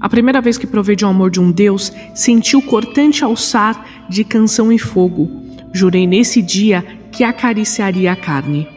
A 0.00 0.08
primeira 0.08 0.40
vez 0.40 0.56
que 0.56 0.66
provei 0.66 0.94
de 0.94 1.04
um 1.04 1.08
amor 1.08 1.28
de 1.28 1.40
um 1.40 1.50
Deus, 1.50 1.92
senti 2.14 2.56
o 2.56 2.62
cortante 2.62 3.24
alçar 3.24 4.06
de 4.08 4.22
canção 4.22 4.72
e 4.72 4.78
fogo. 4.78 5.28
Jurei 5.72 6.06
nesse 6.06 6.40
dia 6.40 6.82
que 7.10 7.24
acariciaria 7.24 8.12
a 8.12 8.16
carne. 8.16 8.68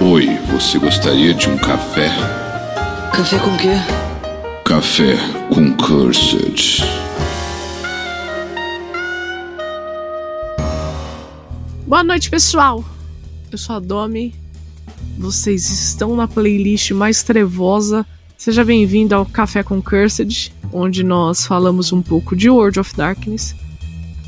Oi, 0.00 0.26
você 0.50 0.76
gostaria 0.80 1.32
de 1.32 1.48
um 1.48 1.56
café? 1.56 2.08
Café 3.14 3.38
com 3.38 3.56
quê? 3.58 3.74
Café 4.64 5.16
com 5.54 5.72
Cursed. 5.76 6.82
Boa 11.86 12.02
noite, 12.02 12.28
pessoal. 12.28 12.84
Eu 13.52 13.56
sou 13.56 13.76
a 13.76 13.78
Domi. 13.78 14.34
Vocês 15.16 15.70
estão 15.70 16.16
na 16.16 16.26
playlist 16.26 16.90
mais 16.90 17.22
trevosa 17.22 18.04
Seja 18.38 18.64
bem-vindo 18.64 19.16
ao 19.16 19.26
Café 19.26 19.64
com 19.64 19.82
Cursed, 19.82 20.52
onde 20.72 21.02
nós 21.02 21.44
falamos 21.44 21.92
um 21.92 22.00
pouco 22.00 22.36
de 22.36 22.48
World 22.48 22.78
of 22.78 22.94
Darkness. 22.94 23.52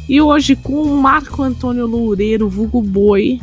E 0.09 0.20
hoje, 0.20 0.56
com 0.56 0.83
o 0.83 1.00
Marco 1.00 1.45
Antônio 1.45 1.86
Loureiro, 1.86 2.48
vulgo 2.48 2.83
Boi, 2.83 3.41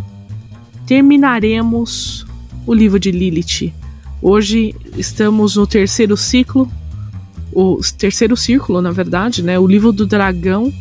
terminaremos 0.85 2.27
o 2.65 2.73
livro 2.73 2.99
de 2.99 3.11
Lilith. 3.11 3.73
Hoje 4.21 4.75
estamos 4.97 5.55
no 5.55 5.65
terceiro 5.65 6.17
ciclo, 6.17 6.69
o 7.53 7.79
terceiro 7.97 8.35
círculo, 8.35 8.81
na 8.81 8.91
verdade, 8.91 9.41
né? 9.41 9.57
O 9.57 9.65
livro 9.65 9.93
do 9.93 10.05
dragão, 10.05 10.73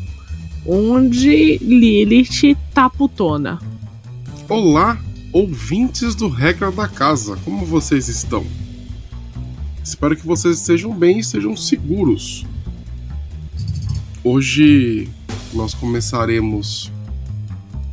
onde 0.66 1.59
Lilith 1.59 2.56
tá 2.74 2.90
putona. 2.90 3.60
Olá, 4.48 4.98
ouvintes 5.32 6.16
do 6.16 6.26
Regra 6.26 6.73
da 6.73 6.88
Casa, 6.88 7.38
como 7.45 7.64
vocês 7.64 8.09
estão? 8.09 8.45
Espero 9.86 10.16
que 10.16 10.26
vocês 10.26 10.58
estejam 10.58 10.92
bem 10.92 11.18
e 11.18 11.20
estejam 11.20 11.56
seguros. 11.56 12.45
Hoje 14.24 15.09
nós 15.54 15.74
começaremos 15.74 16.90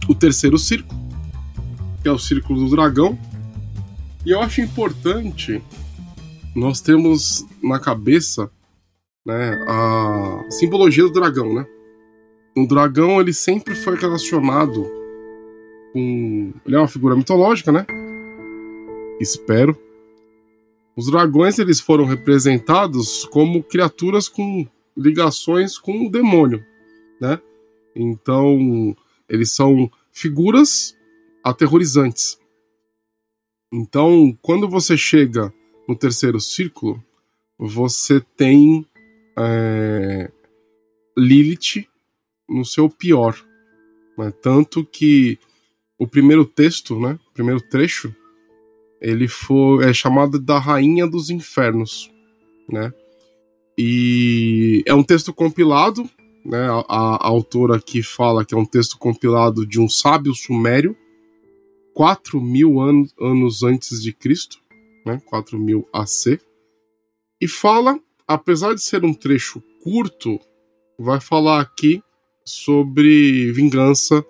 o 0.09 0.15
terceiro 0.15 0.57
círculo, 0.57 0.99
que 2.01 2.09
é 2.09 2.11
o 2.11 2.17
círculo 2.17 2.61
do 2.61 2.75
dragão. 2.75 3.15
E 4.25 4.31
eu 4.31 4.41
acho 4.41 4.59
importante 4.59 5.61
nós 6.55 6.81
termos 6.81 7.45
na 7.61 7.79
cabeça 7.79 8.49
né, 9.23 9.63
a 9.69 10.45
simbologia 10.49 11.03
do 11.03 11.13
dragão, 11.13 11.53
né? 11.53 11.63
O 12.57 12.65
dragão 12.65 13.21
ele 13.21 13.33
sempre 13.33 13.75
foi 13.75 13.95
relacionado 13.97 14.83
com. 15.93 16.53
Ele 16.65 16.75
é 16.75 16.79
uma 16.79 16.87
figura 16.87 17.15
mitológica, 17.15 17.71
né? 17.71 17.85
Espero 19.21 19.77
os 20.95 21.07
dragões 21.07 21.59
eles 21.59 21.79
foram 21.79 22.05
representados 22.05 23.25
como 23.25 23.63
criaturas 23.63 24.29
com 24.29 24.67
ligações 24.95 25.77
com 25.77 26.05
o 26.05 26.11
demônio, 26.11 26.63
né? 27.19 27.41
Então, 27.95 28.95
eles 29.27 29.51
são 29.51 29.89
figuras 30.11 30.95
aterrorizantes. 31.43 32.39
Então, 33.71 34.37
quando 34.41 34.69
você 34.69 34.95
chega 34.95 35.53
no 35.87 35.95
terceiro 35.95 36.39
círculo, 36.39 37.03
você 37.57 38.21
tem 38.37 38.85
é, 39.37 40.31
Lilith 41.17 41.87
no 42.47 42.63
seu 42.63 42.89
pior. 42.89 43.35
Né? 44.17 44.31
Tanto 44.41 44.85
que 44.85 45.39
o 45.97 46.07
primeiro 46.07 46.45
texto, 46.45 46.99
né, 46.99 47.17
o 47.29 47.33
primeiro 47.33 47.61
trecho, 47.61 48.13
ele 49.03 49.27
foi 49.27 49.89
é 49.89 49.93
chamado 49.93 50.39
da 50.39 50.57
Rainha 50.57 51.05
dos 51.05 51.29
Infernos, 51.29 52.09
né? 52.69 52.93
E 53.77 54.81
é 54.85 54.93
um 54.93 55.03
texto 55.03 55.33
compilado, 55.33 56.09
né? 56.45 56.69
A, 56.69 56.85
a, 56.87 57.27
autora 57.27 57.75
aqui 57.75 58.01
fala 58.01 58.45
que 58.45 58.55
é 58.55 58.57
um 58.57 58.65
texto 58.65 58.97
compilado 58.97 59.65
de 59.65 59.79
um 59.79 59.89
sábio 59.89 60.33
sumério, 60.33 60.95
4 61.93 62.39
mil 62.39 62.79
an 62.79 63.03
anos 63.19 63.61
antes 63.61 64.01
de 64.01 64.13
Cristo, 64.13 64.57
né? 65.05 65.21
4 65.25 65.59
mil 65.59 65.85
AC, 65.91 66.39
e 67.41 67.47
fala, 67.47 67.99
apesar 68.25 68.73
de 68.73 68.81
ser 68.81 69.03
um 69.03 69.13
trecho 69.13 69.61
curto, 69.83 70.39
vai 70.97 71.19
falar 71.19 71.59
aqui 71.59 72.01
sobre 72.45 73.51
vingança, 73.51 74.25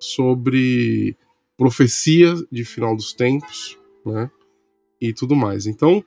sobre 0.00 1.16
profecia 1.56 2.34
de 2.50 2.64
final 2.64 2.96
dos 2.96 3.12
tempos, 3.12 3.77
né? 4.12 4.30
E 5.00 5.12
tudo 5.12 5.36
mais. 5.36 5.66
Então, 5.66 6.04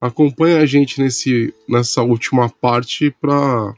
acompanha 0.00 0.58
a 0.58 0.66
gente 0.66 1.00
nesse, 1.00 1.54
nessa 1.68 2.02
última 2.02 2.48
parte 2.48 3.10
para 3.10 3.74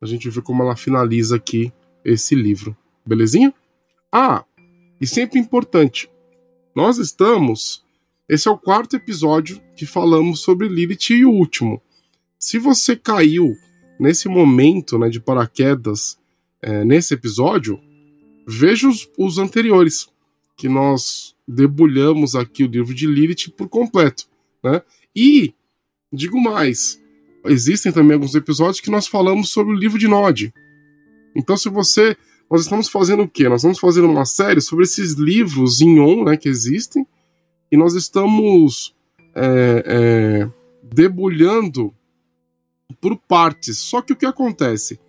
a 0.00 0.06
gente 0.06 0.28
ver 0.30 0.42
como 0.42 0.62
ela 0.62 0.76
finaliza 0.76 1.36
aqui 1.36 1.72
esse 2.04 2.34
livro. 2.34 2.76
Belezinha? 3.04 3.52
Ah, 4.10 4.44
e 5.00 5.06
sempre 5.06 5.38
importante, 5.38 6.10
nós 6.74 6.98
estamos. 6.98 7.84
Esse 8.28 8.48
é 8.48 8.50
o 8.50 8.58
quarto 8.58 8.96
episódio 8.96 9.60
que 9.76 9.84
falamos 9.84 10.40
sobre 10.40 10.68
Lilith 10.68 11.10
e 11.10 11.24
o 11.24 11.30
último. 11.30 11.82
Se 12.38 12.58
você 12.58 12.96
caiu 12.96 13.56
nesse 13.98 14.28
momento 14.28 14.98
né, 14.98 15.08
de 15.08 15.20
paraquedas 15.20 16.18
é, 16.62 16.84
nesse 16.84 17.12
episódio, 17.12 17.78
veja 18.46 18.88
os, 18.88 19.10
os 19.18 19.38
anteriores 19.38 20.08
que 20.60 20.68
nós 20.68 21.34
debulhamos 21.48 22.34
aqui 22.34 22.64
o 22.64 22.68
livro 22.68 22.94
de 22.94 23.06
Lilith 23.06 23.50
por 23.56 23.66
completo, 23.66 24.28
né? 24.62 24.82
E 25.16 25.54
digo 26.12 26.38
mais, 26.38 27.02
existem 27.46 27.90
também 27.90 28.12
alguns 28.12 28.34
episódios 28.34 28.78
que 28.78 28.90
nós 28.90 29.06
falamos 29.06 29.48
sobre 29.48 29.72
o 29.72 29.76
livro 29.76 29.98
de 29.98 30.06
Nod. 30.06 30.52
Então, 31.34 31.56
se 31.56 31.70
você, 31.70 32.14
nós 32.50 32.60
estamos 32.60 32.90
fazendo 32.90 33.22
o 33.22 33.28
quê? 33.28 33.48
Nós 33.48 33.62
estamos 33.62 33.78
fazendo 33.78 34.06
uma 34.06 34.26
série 34.26 34.60
sobre 34.60 34.84
esses 34.84 35.14
livros 35.14 35.80
em 35.80 35.98
on, 35.98 36.24
né, 36.24 36.36
que 36.36 36.48
existem, 36.48 37.06
e 37.72 37.76
nós 37.76 37.94
estamos 37.94 38.94
é, 39.34 39.82
é, 39.86 40.50
debulhando 40.82 41.90
por 43.00 43.16
partes. 43.16 43.78
Só 43.78 44.02
que 44.02 44.12
o 44.12 44.16
que 44.16 44.26
acontece? 44.26 45.00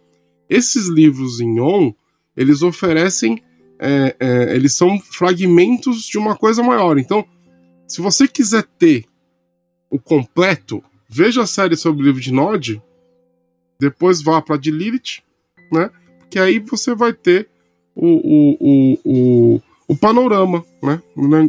Esses 0.50 0.88
livros 0.88 1.41
em 1.41 1.59
on, 1.59 1.94
eles 2.38 2.62
oferecem 2.62 3.44
é, 3.81 4.16
é, 4.19 4.56
eles 4.56 4.75
são 4.75 5.00
fragmentos 5.00 6.03
de 6.03 6.19
uma 6.19 6.36
coisa 6.36 6.62
maior. 6.62 7.00
Então, 7.00 7.25
se 7.88 8.00
você 8.00 8.28
quiser 8.28 8.64
ter 8.78 9.06
o 9.90 9.97
completo, 10.00 10.84
veja 11.09 11.42
a 11.42 11.47
série 11.47 11.75
sobre 11.75 12.03
o 12.03 12.06
livro 12.06 12.22
de 12.22 12.31
Nod, 12.31 12.81
depois 13.80 14.22
vá 14.22 14.40
para 14.40 14.58
de 14.58 14.69
Lilith, 14.69 15.24
né? 15.72 15.90
Porque 16.19 16.38
aí 16.38 16.59
você 16.59 16.94
vai 16.94 17.12
ter 17.12 17.50
o, 17.96 18.08
o, 18.08 18.58
o, 18.59 19.00
o, 19.03 19.62
o 19.88 19.98
panorama, 19.98 20.63
né? 20.81 21.02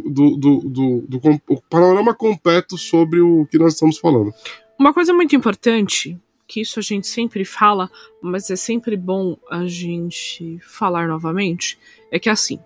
Do, 0.09 0.35
do, 0.35 0.57
do, 0.61 1.05
do, 1.07 1.41
o 1.47 1.61
panorama 1.69 2.15
completo 2.15 2.79
sobre 2.79 3.21
o 3.21 3.45
que 3.45 3.59
nós 3.59 3.73
estamos 3.73 3.99
falando. 3.99 4.33
Uma 4.79 4.91
coisa 4.91 5.13
muito 5.13 5.35
importante 5.35 6.19
que 6.47 6.61
isso 6.61 6.79
a 6.79 6.81
gente 6.81 7.07
sempre 7.07 7.45
fala, 7.45 7.89
mas 8.21 8.49
é 8.49 8.55
sempre 8.55 8.95
bom 8.95 9.37
a 9.49 9.65
gente 9.65 10.59
falar 10.61 11.07
novamente, 11.07 11.77
é 12.11 12.19
que 12.19 12.29
assim, 12.29 12.59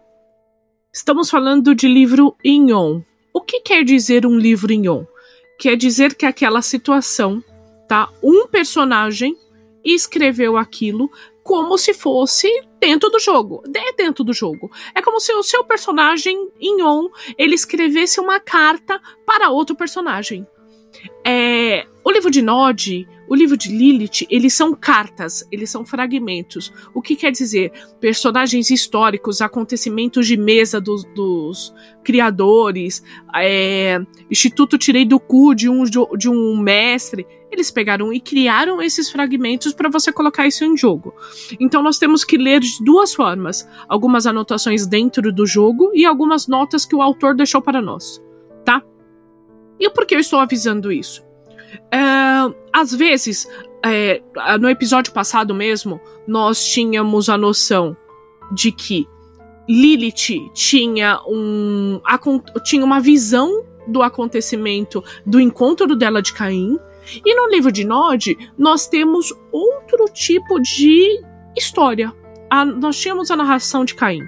estamos 0.91 1.29
falando 1.29 1.73
de 1.75 1.87
livro 1.87 2.35
on. 2.45 3.01
O 3.33 3.41
que 3.41 3.61
quer 3.61 3.83
dizer 3.83 4.25
um 4.25 4.37
livro 4.37 4.73
on? 4.91 5.05
Quer 5.59 5.75
dizer 5.75 6.15
que 6.15 6.25
aquela 6.25 6.61
situação, 6.61 7.43
tá? 7.87 8.09
Um 8.21 8.47
personagem 8.47 9.35
escreveu 9.83 10.57
aquilo 10.57 11.09
como 11.43 11.77
se 11.77 11.93
fosse 11.93 12.49
dentro 12.79 13.09
do 13.09 13.19
jogo. 13.19 13.63
É 13.73 13.93
dentro 13.93 14.23
do 14.23 14.33
jogo. 14.33 14.69
É 14.93 15.01
como 15.01 15.19
se 15.19 15.31
o 15.33 15.41
seu 15.41 15.63
personagem 15.63 16.49
em 16.59 16.83
on 16.83 17.09
ele 17.37 17.55
escrevesse 17.55 18.19
uma 18.19 18.39
carta 18.39 18.99
para 19.25 19.49
outro 19.49 19.75
personagem. 19.75 20.45
É, 21.25 21.87
o 22.03 22.11
livro 22.11 22.29
de 22.29 22.41
Nod 22.41 23.07
o 23.27 23.35
livro 23.35 23.57
de 23.57 23.69
Lilith, 23.69 24.25
eles 24.29 24.53
são 24.53 24.73
cartas, 24.73 25.45
eles 25.51 25.69
são 25.69 25.85
fragmentos. 25.85 26.71
O 26.93 27.01
que 27.01 27.15
quer 27.15 27.31
dizer? 27.31 27.71
Personagens 27.99 28.69
históricos, 28.69 29.41
acontecimentos 29.41 30.25
de 30.25 30.37
mesa 30.37 30.79
dos, 30.79 31.03
dos 31.13 31.73
criadores, 32.03 33.03
é, 33.35 33.99
Instituto 34.31 34.77
Tirei 34.77 35.05
do 35.05 35.19
Cu 35.19 35.53
de 35.53 35.69
um, 35.69 35.83
de 35.83 36.29
um 36.29 36.57
mestre. 36.57 37.27
Eles 37.51 37.69
pegaram 37.71 38.13
e 38.13 38.19
criaram 38.19 38.81
esses 38.81 39.09
fragmentos 39.09 39.73
para 39.73 39.89
você 39.89 40.11
colocar 40.11 40.47
isso 40.47 40.63
em 40.63 40.77
jogo. 40.77 41.13
Então 41.59 41.83
nós 41.83 41.97
temos 41.97 42.23
que 42.23 42.37
ler 42.37 42.61
de 42.61 42.83
duas 42.83 43.13
formas: 43.13 43.67
algumas 43.89 44.25
anotações 44.25 44.87
dentro 44.87 45.33
do 45.33 45.45
jogo 45.45 45.91
e 45.93 46.05
algumas 46.05 46.47
notas 46.47 46.85
que 46.85 46.95
o 46.95 47.01
autor 47.01 47.35
deixou 47.35 47.61
para 47.61 47.81
nós, 47.81 48.21
tá? 48.63 48.81
E 49.79 49.89
por 49.89 50.05
que 50.05 50.15
eu 50.15 50.19
estou 50.19 50.39
avisando 50.39 50.91
isso? 50.91 51.26
É, 51.91 51.97
às 52.71 52.93
vezes, 52.93 53.47
é, 53.83 54.21
no 54.59 54.69
episódio 54.69 55.13
passado 55.13 55.53
mesmo, 55.53 55.99
nós 56.27 56.65
tínhamos 56.65 57.29
a 57.29 57.37
noção 57.37 57.95
de 58.51 58.71
que 58.71 59.07
Lilith 59.67 60.51
tinha, 60.53 61.19
um, 61.27 61.99
tinha 62.63 62.83
uma 62.83 62.99
visão 62.99 63.65
do 63.87 64.01
acontecimento 64.01 65.03
do 65.25 65.39
encontro 65.39 65.95
dela 65.95 66.21
de 66.21 66.33
Caim 66.33 66.77
E 67.25 67.35
no 67.35 67.49
livro 67.49 67.71
de 67.71 67.85
Nod, 67.85 68.37
nós 68.57 68.87
temos 68.87 69.33
outro 69.51 70.05
tipo 70.13 70.59
de 70.59 71.21
história. 71.55 72.13
A, 72.49 72.65
nós 72.65 72.97
tínhamos 72.97 73.31
a 73.31 73.35
narração 73.35 73.83
de 73.83 73.95
Caim, 73.95 74.23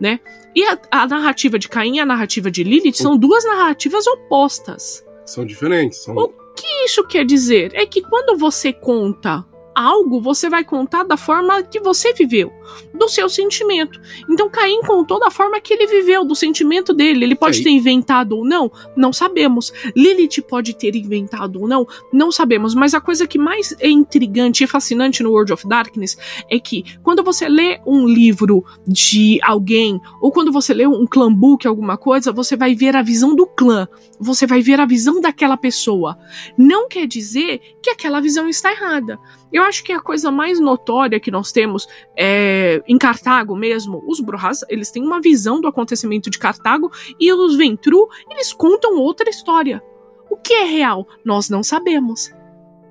né? 0.00 0.20
E 0.54 0.64
a, 0.64 0.78
a, 0.90 1.06
narrativa 1.06 1.58
de 1.58 1.68
Caim 1.68 1.96
e 1.96 2.00
a 2.00 2.06
narrativa 2.06 2.50
de 2.50 2.64
Lilith 2.64 2.94
são 2.94 3.16
duas 3.16 3.44
narrativas 3.44 4.06
opostas. 4.06 5.04
São 5.24 5.44
diferentes. 5.44 5.98
São... 5.98 6.16
O 6.16 6.28
que 6.60 6.84
isso 6.84 7.04
quer 7.04 7.24
dizer? 7.24 7.72
É 7.74 7.86
que 7.86 8.02
quando 8.02 8.38
você 8.38 8.72
conta 8.72 9.44
algo, 9.74 10.20
você 10.20 10.50
vai 10.50 10.64
contar 10.64 11.04
da 11.04 11.16
forma 11.16 11.62
que 11.62 11.78
você 11.78 12.12
viveu, 12.12 12.52
do 12.92 13.08
seu 13.08 13.28
sentimento. 13.28 14.00
Então 14.28 14.48
Caim 14.48 14.80
contou 14.82 15.18
da 15.18 15.30
forma 15.30 15.60
que 15.60 15.72
ele 15.72 15.86
viveu, 15.86 16.24
do 16.24 16.34
sentimento 16.34 16.92
dele. 16.92 17.24
Ele 17.24 17.34
pode 17.34 17.62
ter 17.62 17.70
inventado 17.70 18.36
ou 18.36 18.44
não, 18.44 18.70
não 18.96 19.12
sabemos. 19.12 19.72
Lilith 19.96 20.42
pode 20.48 20.74
ter 20.74 20.94
inventado 20.96 21.60
ou 21.60 21.68
não, 21.68 21.86
não 22.12 22.30
sabemos. 22.30 22.74
Mas 22.74 22.94
a 22.94 23.00
coisa 23.00 23.26
que 23.26 23.38
mais 23.38 23.74
é 23.80 23.88
intrigante 23.88 24.64
e 24.64 24.66
fascinante 24.66 25.22
no 25.22 25.30
World 25.30 25.52
of 25.52 25.66
Darkness 25.66 26.16
é 26.50 26.58
que 26.58 26.84
quando 27.02 27.22
você 27.22 27.48
lê 27.48 27.80
um 27.86 28.06
livro 28.06 28.64
de 28.86 29.38
alguém, 29.42 30.00
ou 30.20 30.32
quando 30.32 30.52
você 30.52 30.72
lê 30.74 30.86
um 30.86 31.06
clã 31.06 31.32
book, 31.32 31.66
alguma 31.66 31.96
coisa, 31.96 32.32
você 32.32 32.56
vai 32.56 32.74
ver 32.74 32.96
a 32.96 33.02
visão 33.02 33.34
do 33.34 33.46
clã. 33.46 33.88
Você 34.20 34.46
vai 34.46 34.60
ver 34.60 34.80
a 34.80 34.86
visão 34.86 35.20
daquela 35.20 35.56
pessoa. 35.56 36.18
Não 36.56 36.88
quer 36.88 37.06
dizer 37.06 37.60
que 37.82 37.90
aquela 37.90 38.20
visão 38.20 38.48
está 38.48 38.72
errada. 38.72 39.18
Eu 39.52 39.62
acho 39.62 39.82
que 39.82 39.92
a 39.92 40.00
coisa 40.00 40.30
mais 40.30 40.60
notória 40.60 41.20
que 41.20 41.30
nós 41.30 41.52
temos 41.52 41.86
é, 42.16 42.57
em 42.86 42.98
Cartago 42.98 43.56
mesmo, 43.56 44.02
os 44.06 44.20
Brujas, 44.20 44.64
eles 44.68 44.90
têm 44.90 45.02
uma 45.02 45.20
visão 45.20 45.60
do 45.60 45.68
acontecimento 45.68 46.30
de 46.30 46.38
Cartago 46.38 46.90
e 47.18 47.32
os 47.32 47.56
Ventru, 47.56 48.08
eles 48.30 48.52
contam 48.52 48.96
outra 48.96 49.28
história. 49.28 49.82
O 50.30 50.36
que 50.36 50.52
é 50.52 50.64
real? 50.64 51.06
Nós 51.24 51.48
não 51.48 51.62
sabemos. 51.62 52.30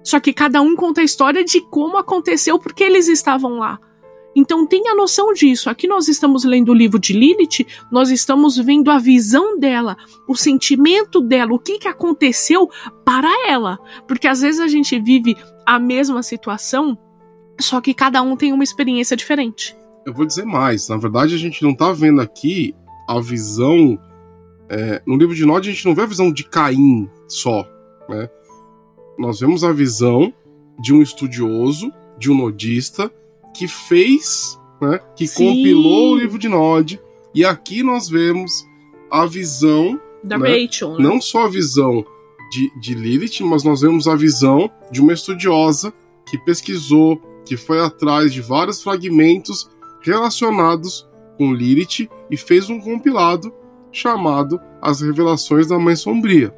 Só 0.03 0.19
que 0.19 0.33
cada 0.33 0.61
um 0.61 0.75
conta 0.75 1.01
a 1.01 1.03
história 1.03 1.43
de 1.43 1.61
como 1.61 1.97
aconteceu 1.97 2.57
porque 2.57 2.83
eles 2.83 3.07
estavam 3.07 3.59
lá. 3.59 3.79
Então 4.37 4.67
tenha 4.67 4.93
noção 4.93 5.33
disso. 5.33 5.67
Aqui 5.67 5.87
nós 5.87 6.07
estamos 6.07 6.43
lendo 6.43 6.69
o 6.69 6.73
livro 6.73 6.99
de 6.99 7.11
Lilith, 7.11 7.65
nós 7.91 8.11
estamos 8.11 8.55
vendo 8.55 8.91
a 8.91 8.99
visão 8.99 9.57
dela, 9.57 9.97
o 10.27 10.35
sentimento 10.35 11.19
dela, 11.19 11.55
o 11.55 11.59
que, 11.59 11.79
que 11.79 11.87
aconteceu 11.87 12.69
para 13.03 13.31
ela. 13.49 13.79
Porque 14.07 14.27
às 14.27 14.41
vezes 14.41 14.61
a 14.61 14.67
gente 14.67 14.99
vive 14.99 15.35
a 15.65 15.79
mesma 15.79 16.21
situação, 16.21 16.95
só 17.59 17.81
que 17.81 17.93
cada 17.93 18.21
um 18.21 18.35
tem 18.35 18.53
uma 18.53 18.63
experiência 18.63 19.15
diferente. 19.17 19.75
Eu 20.05 20.13
vou 20.13 20.25
dizer 20.25 20.45
mais. 20.45 20.87
Na 20.87 20.97
verdade, 20.97 21.35
a 21.35 21.37
gente 21.37 21.61
não 21.63 21.71
está 21.71 21.91
vendo 21.91 22.21
aqui 22.21 22.73
a 23.07 23.19
visão. 23.19 23.99
É, 24.69 25.01
no 25.05 25.17
livro 25.17 25.35
de 25.35 25.45
Nod, 25.45 25.67
a 25.67 25.71
gente 25.71 25.85
não 25.85 25.95
vê 25.95 26.01
a 26.01 26.07
visão 26.07 26.31
de 26.31 26.43
Caim 26.43 27.09
só. 27.27 27.67
Né? 28.09 28.29
Nós 29.17 29.39
vemos 29.39 29.63
a 29.63 29.71
visão 29.71 30.33
de 30.79 30.93
um 30.93 31.01
estudioso, 31.01 31.91
de 32.17 32.31
um 32.31 32.35
nodista, 32.35 33.11
que 33.53 33.67
fez, 33.67 34.59
né, 34.79 34.99
que 35.15 35.27
Sim. 35.27 35.47
compilou 35.47 36.13
o 36.13 36.17
livro 36.17 36.37
de 36.37 36.47
Nod, 36.47 36.99
e 37.33 37.43
aqui 37.43 37.81
nós 37.81 38.07
vemos 38.07 38.65
a 39.09 39.25
visão 39.25 39.99
da 40.23 40.37
né, 40.37 40.63
Rachel. 40.63 40.91
Né? 40.91 40.97
Não 40.99 41.19
só 41.19 41.45
a 41.45 41.49
visão 41.49 42.05
de, 42.51 42.71
de 42.79 42.93
Lilith, 42.93 43.41
mas 43.41 43.63
nós 43.63 43.81
vemos 43.81 44.07
a 44.07 44.15
visão 44.15 44.69
de 44.91 45.01
uma 45.01 45.13
estudiosa 45.13 45.93
que 46.25 46.37
pesquisou, 46.37 47.21
que 47.47 47.57
foi 47.57 47.79
atrás 47.79 48.33
de 48.33 48.41
vários 48.41 48.83
fragmentos 48.83 49.69
relacionados 50.01 51.07
com 51.37 51.53
Lilith 51.53 52.09
e 52.29 52.37
fez 52.37 52.69
um 52.69 52.79
compilado 52.79 53.53
chamado 53.91 54.59
As 54.81 55.01
Revelações 55.01 55.67
da 55.67 55.79
Mãe 55.79 55.95
Sombria. 55.95 56.53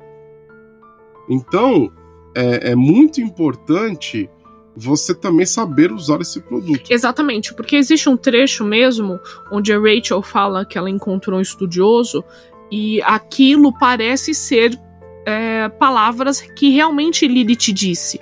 Então, 1.30 1.91
é, 2.36 2.71
é 2.71 2.75
muito 2.75 3.21
importante 3.21 4.30
você 4.75 5.13
também 5.13 5.45
saber 5.45 5.91
usar 5.91 6.21
esse 6.21 6.39
produto. 6.39 6.89
Exatamente, 6.89 7.53
porque 7.53 7.75
existe 7.75 8.07
um 8.07 8.15
trecho 8.15 8.63
mesmo 8.63 9.19
onde 9.51 9.74
a 9.74 9.80
Rachel 9.80 10.21
fala 10.21 10.65
que 10.65 10.77
ela 10.77 10.89
encontrou 10.89 11.38
um 11.38 11.41
estudioso 11.41 12.24
e 12.71 13.01
aquilo 13.01 13.77
parece 13.77 14.33
ser 14.33 14.80
é, 15.25 15.68
palavras 15.69 16.41
que 16.41 16.69
realmente 16.69 17.27
Lilith 17.27 17.74
disse. 17.74 18.19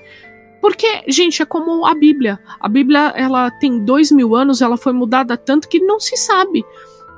Porque, 0.67 1.05
gente, 1.07 1.41
é 1.41 1.45
como 1.45 1.85
a 1.85 1.95
Bíblia. 1.95 2.37
A 2.59 2.67
Bíblia, 2.67 3.13
ela 3.15 3.49
tem 3.49 3.85
dois 3.85 4.11
mil 4.11 4.35
anos, 4.35 4.61
ela 4.61 4.75
foi 4.75 4.91
mudada 4.91 5.37
tanto 5.37 5.69
que 5.69 5.79
não 5.79 5.97
se 5.97 6.17
sabe. 6.17 6.61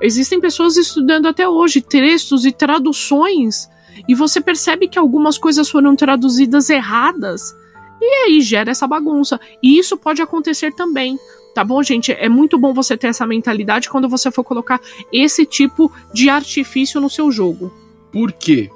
Existem 0.00 0.40
pessoas 0.40 0.76
estudando 0.76 1.26
até 1.26 1.48
hoje 1.48 1.80
textos 1.80 2.44
e 2.44 2.52
traduções, 2.52 3.68
e 4.06 4.14
você 4.14 4.40
percebe 4.40 4.86
que 4.86 5.00
algumas 5.00 5.36
coisas 5.36 5.68
foram 5.68 5.96
traduzidas 5.96 6.70
erradas 6.70 7.52
e 8.00 8.24
aí 8.24 8.40
gera 8.40 8.70
essa 8.70 8.86
bagunça. 8.86 9.40
E 9.60 9.76
isso 9.76 9.96
pode 9.96 10.22
acontecer 10.22 10.72
também. 10.72 11.18
Tá 11.52 11.64
bom, 11.64 11.82
gente? 11.82 12.12
É 12.12 12.28
muito 12.28 12.56
bom 12.56 12.72
você 12.72 12.96
ter 12.96 13.08
essa 13.08 13.26
mentalidade 13.26 13.90
quando 13.90 14.08
você 14.08 14.30
for 14.30 14.44
colocar 14.44 14.80
esse 15.12 15.44
tipo 15.44 15.90
de 16.14 16.30
artifício 16.30 17.00
no 17.00 17.10
seu 17.10 17.32
jogo. 17.32 17.74
Por 18.12 18.30
quê? 18.30 18.70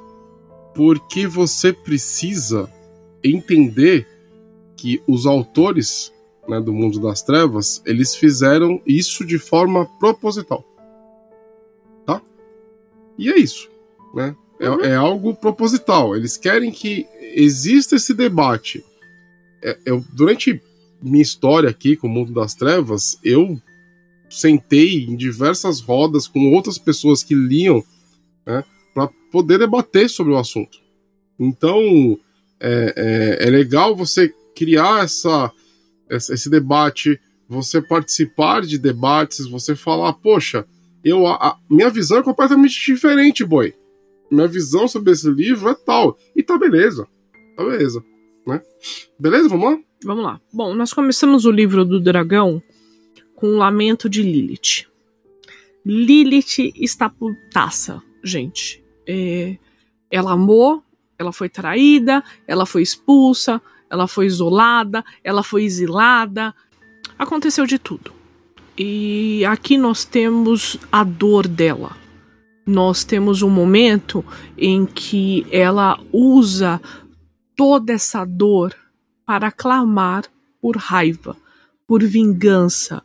Porque 0.75 1.29
você 1.29 1.73
precisa 1.73 2.69
entender 3.23 4.14
que 4.85 5.03
os 5.07 5.25
autores 5.25 6.13
né, 6.47 6.61
do 6.61 6.71
mundo 6.71 7.01
das 7.01 7.23
trevas 7.23 7.83
eles 7.87 8.15
fizeram 8.15 8.83
isso 8.87 9.25
de 9.25 9.39
forma 9.39 9.87
proposital. 9.99 10.63
Tá? 12.05 12.21
E 13.17 13.31
é 13.31 13.39
isso. 13.39 13.71
Né? 14.15 14.37
É, 14.61 14.69
uhum. 14.69 14.81
é 14.83 14.95
algo 14.95 15.35
proposital. 15.35 16.15
Eles 16.15 16.37
querem 16.37 16.71
que 16.71 17.07
exista 17.35 17.97
esse 17.97 18.13
debate 18.13 18.85
é, 19.63 19.79
eu, 19.87 20.05
durante 20.13 20.61
minha 21.01 21.23
história 21.23 21.71
aqui 21.71 21.97
com 21.97 22.07
o 22.07 22.11
mundo 22.11 22.35
das 22.35 22.55
trevas, 22.55 23.19
eu 23.25 23.59
sentei 24.29 25.07
em 25.07 25.17
diversas 25.17 25.81
rodas 25.81 26.29
com 26.29 26.53
outras 26.53 26.77
pessoas 26.77 27.23
que 27.23 27.35
liam 27.35 27.83
né, 28.45 28.63
para 28.93 29.09
poder 29.33 29.59
debater 29.59 30.11
sobre 30.11 30.35
o 30.35 30.37
assunto. 30.37 30.79
Então 31.41 31.81
é, 32.61 33.39
é, 33.41 33.49
é 33.49 33.51
legal 33.51 33.97
você 33.97 34.31
criar 34.55 35.05
essa, 35.05 35.53
esse 36.11 36.49
debate, 36.49 37.21
você 37.49 37.81
participar 37.81 38.63
de 38.63 38.79
debates, 38.79 39.47
você 39.47 39.75
falar, 39.75 40.13
poxa, 40.15 40.67
eu 41.05 41.27
a, 41.27 41.59
minha 41.69 41.91
visão 41.91 42.19
é 42.19 42.23
completamente 42.23 42.81
diferente, 42.85 43.45
boy. 43.45 43.75
Minha 44.31 44.49
visão 44.49 44.89
sobre 44.89 45.13
esse 45.13 45.31
livro 45.31 45.69
é 45.69 45.75
tal. 45.75 46.19
E 46.35 46.43
tá 46.43 46.59
beleza. 46.59 47.07
Tá 47.57 47.65
beleza 47.65 48.03
né? 48.47 48.63
Beleza, 49.19 49.49
vamos 49.49 49.73
lá? 49.73 49.79
Vamos 50.05 50.25
lá. 50.25 50.41
Bom, 50.53 50.75
nós 50.75 50.93
começamos 50.93 51.45
o 51.45 51.51
livro 51.51 51.85
do 51.85 52.01
dragão 52.01 52.63
com 53.35 53.49
o 53.49 53.57
lamento 53.57 54.09
de 54.09 54.23
Lilith. 54.23 54.87
Lilith 55.85 56.73
está 56.77 57.09
putaça, 57.09 58.03
gente. 58.23 58.83
É, 59.07 59.57
ela 60.11 60.33
amou, 60.33 60.83
ela 61.19 61.33
foi 61.33 61.49
traída, 61.49 62.23
ela 62.47 62.67
foi 62.67 62.83
expulsa, 62.83 63.61
ela 63.95 64.09
foi 64.09 64.27
isolada, 64.27 65.05
ela 65.23 65.43
foi 65.43 65.63
exilada. 65.63 66.53
Aconteceu 67.17 67.65
de 67.65 67.79
tudo. 67.79 68.13
E 68.77 69.45
aqui 69.45 69.79
nós 69.79 70.05
temos 70.05 70.77
a 70.91 71.05
dor 71.05 71.47
dela. 71.47 71.97
Nós 72.67 73.05
temos 73.05 73.41
um 73.41 73.49
momento 73.49 74.25
em 74.59 74.85
que 74.85 75.47
ela 75.51 76.01
usa 76.13 76.81
toda 77.57 77.93
essa 77.93 78.25
dor 78.25 78.75
para 79.25 79.53
clamar 79.53 80.25
por 80.61 80.77
raiva, 80.77 81.37
por 81.87 82.03
vingança. 82.03 83.01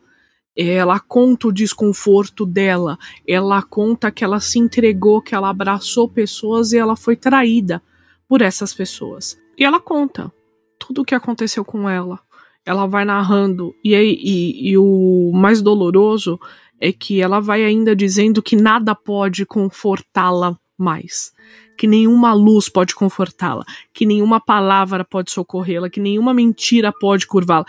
Ela 0.58 1.00
conta 1.00 1.50
o 1.50 1.54
desconforto 1.54 2.48
dela, 2.48 2.98
ela 3.28 3.62
conta 3.62 4.10
que 4.10 4.24
ela 4.24 4.40
se 4.40 4.58
entregou, 4.58 5.22
que 5.22 5.36
ela 5.36 5.50
abraçou 5.50 6.10
pessoas 6.10 6.74
e 6.74 6.78
ela 6.78 6.96
foi 6.96 7.16
traída 7.16 7.82
por 8.28 8.42
essas 8.42 8.74
pessoas. 8.74 9.40
E 9.56 9.64
ela 9.64 9.80
conta 9.80 10.32
tudo 10.80 11.02
o 11.02 11.06
que 11.06 11.14
aconteceu 11.14 11.64
com 11.64 11.88
ela. 11.88 12.20
Ela 12.66 12.88
vai 12.88 13.06
narrando, 13.06 13.76
e, 13.84 13.94
e, 13.94 14.72
e 14.72 14.78
o 14.78 15.32
mais 15.34 15.62
doloroso 15.62 16.40
é 16.80 16.92
que 16.92 17.22
ela 17.22 17.40
vai 17.40 17.64
ainda 17.64 17.96
dizendo 17.96 18.42
que 18.42 18.56
nada 18.56 18.96
pode 18.96 19.46
confortá-la 19.46 20.58
mais 20.78 21.34
que 21.80 21.88
nenhuma 21.88 22.34
luz 22.34 22.68
pode 22.68 22.94
confortá-la, 22.94 23.64
que 23.94 24.06
nenhuma 24.06 24.38
palavra 24.38 25.06
pode 25.06 25.32
socorrê-la, 25.32 25.90
que 25.90 26.02
nenhuma 26.02 26.34
mentira 26.34 26.92
pode 26.92 27.26
curvá-la. 27.26 27.66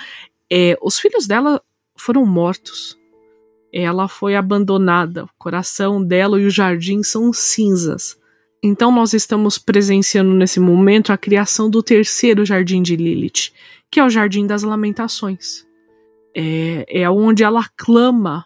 É, 0.52 0.76
os 0.83 0.99
filhos 0.99 1.29
dela 1.29 1.62
foram 1.97 2.26
mortos. 2.26 2.99
Ela 3.73 4.09
foi 4.09 4.35
abandonada. 4.35 5.26
O 5.26 5.31
coração 5.38 6.02
dela 6.02 6.40
e 6.40 6.45
o 6.45 6.50
jardim 6.50 7.05
são 7.05 7.33
cinzas. 7.33 8.19
Então 8.62 8.93
nós 8.93 9.14
estamos 9.14 9.59
presenciando 9.59 10.35
nesse 10.35 10.61
momento 10.61 11.12
a 11.12 11.19
criação 11.19 11.71
do 11.71 11.83
terceiro 11.83 12.45
jardim 12.45 12.83
de 12.83 12.95
Lilith, 12.95 13.52
que 13.90 13.99
é 13.99 14.05
o 14.05 14.11
Jardim 14.11 14.47
das 14.47 14.62
Lamentações. 14.62 15.67
É, 16.35 17.02
é 17.02 17.11
onde 17.11 17.43
ela 17.43 17.67
clama 17.76 18.45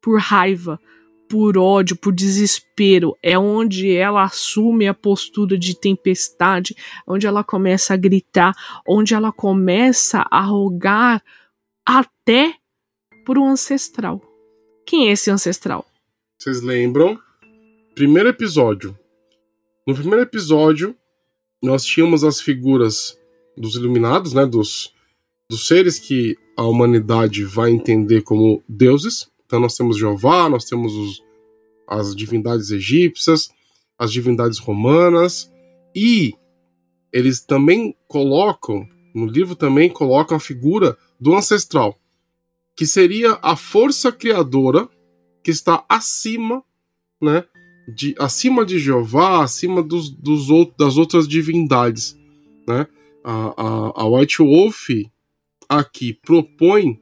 por 0.00 0.18
raiva, 0.18 0.80
por 1.28 1.56
ódio, 1.56 1.96
por 1.96 2.12
desespero, 2.12 3.16
é 3.22 3.38
onde 3.38 3.90
ela 3.90 4.24
assume 4.24 4.86
a 4.86 4.92
postura 4.92 5.56
de 5.56 5.78
tempestade, 5.78 6.76
onde 7.06 7.26
ela 7.26 7.42
começa 7.42 7.94
a 7.94 7.96
gritar, 7.96 8.52
onde 8.86 9.14
ela 9.14 9.32
começa 9.32 10.26
a 10.30 10.42
rogar 10.42 11.22
até 11.86 12.54
por 13.24 13.38
um 13.38 13.48
ancestral. 13.48 14.20
Quem 14.84 15.08
é 15.08 15.12
esse 15.12 15.30
ancestral? 15.30 15.86
Vocês 16.38 16.60
lembram? 16.60 17.18
Primeiro 17.94 18.28
episódio. 18.28 18.98
No 19.86 19.94
primeiro 19.94 20.22
episódio, 20.22 20.96
nós 21.62 21.84
tínhamos 21.84 22.24
as 22.24 22.40
figuras 22.40 23.18
dos 23.56 23.74
iluminados, 23.74 24.32
né, 24.32 24.46
dos, 24.46 24.94
dos 25.48 25.66
seres 25.66 25.98
que 25.98 26.36
a 26.56 26.62
humanidade 26.62 27.44
vai 27.44 27.70
entender 27.70 28.22
como 28.22 28.62
deuses. 28.68 29.30
Então 29.44 29.60
nós 29.60 29.76
temos 29.76 29.98
Jeová, 29.98 30.48
nós 30.48 30.64
temos 30.64 30.94
os, 30.94 31.22
as 31.86 32.14
divindades 32.14 32.70
egípcias, 32.70 33.50
as 33.98 34.12
divindades 34.12 34.58
romanas 34.58 35.50
e 35.94 36.34
eles 37.12 37.40
também 37.40 37.94
colocam 38.08 38.88
no 39.14 39.26
livro 39.26 39.54
também 39.54 39.90
colocam 39.90 40.36
a 40.36 40.40
figura 40.40 40.96
do 41.20 41.34
ancestral, 41.34 41.98
que 42.74 42.86
seria 42.86 43.38
a 43.42 43.56
força 43.56 44.10
criadora 44.10 44.88
que 45.42 45.50
está 45.50 45.84
acima, 45.88 46.64
né, 47.20 47.44
de, 47.88 48.14
acima 48.18 48.64
de 48.64 48.78
Jeová, 48.78 49.42
acima 49.42 49.82
dos, 49.82 50.10
dos 50.10 50.46
das 50.76 50.96
outras 50.96 51.26
divindades, 51.26 52.18
né? 52.66 52.86
A, 53.24 53.62
a, 53.62 54.02
a 54.02 54.06
White 54.08 54.38
Wolf 54.38 54.88
aqui 55.68 56.12
propõe 56.12 57.00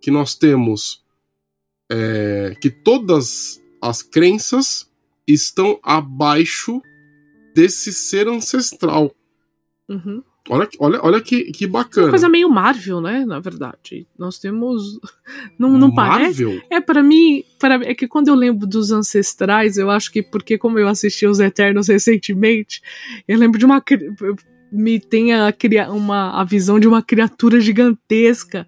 que 0.00 0.10
nós 0.10 0.34
temos 0.34 1.04
é, 1.90 2.54
que 2.60 2.70
todas 2.70 3.60
as 3.82 4.02
crenças 4.02 4.90
estão 5.26 5.78
abaixo 5.82 6.80
desse 7.54 7.92
ser 7.92 8.28
ancestral. 8.28 9.14
Uhum. 9.88 10.22
Olha, 10.48 10.68
olha, 10.78 11.00
olha 11.02 11.20
que, 11.20 11.52
que 11.52 11.66
bacana. 11.66 12.06
Uma 12.06 12.12
coisa 12.12 12.28
meio 12.28 12.48
Marvel, 12.48 13.00
né? 13.00 13.24
Na 13.26 13.40
verdade. 13.40 14.06
Nós 14.18 14.38
temos. 14.38 14.98
Não, 15.58 15.70
não 15.70 15.90
Marvel? 15.90 16.50
parece? 16.50 16.64
É, 16.70 16.80
para 16.80 17.02
mim, 17.02 17.42
para 17.58 17.74
É 17.84 17.94
que 17.94 18.06
quando 18.06 18.28
eu 18.28 18.34
lembro 18.34 18.66
dos 18.66 18.92
ancestrais, 18.92 19.76
eu 19.76 19.90
acho 19.90 20.12
que 20.12 20.22
porque, 20.22 20.56
como 20.56 20.78
eu 20.78 20.88
assisti 20.88 21.26
os 21.26 21.40
Eternos 21.40 21.88
recentemente, 21.88 22.80
eu 23.26 23.38
lembro 23.38 23.58
de 23.58 23.64
uma. 23.64 23.82
Me 24.70 24.98
tem 24.98 25.32
a, 25.32 25.52
uma, 25.90 26.40
a 26.40 26.44
visão 26.44 26.78
de 26.78 26.88
uma 26.88 27.02
criatura 27.02 27.60
gigantesca 27.60 28.66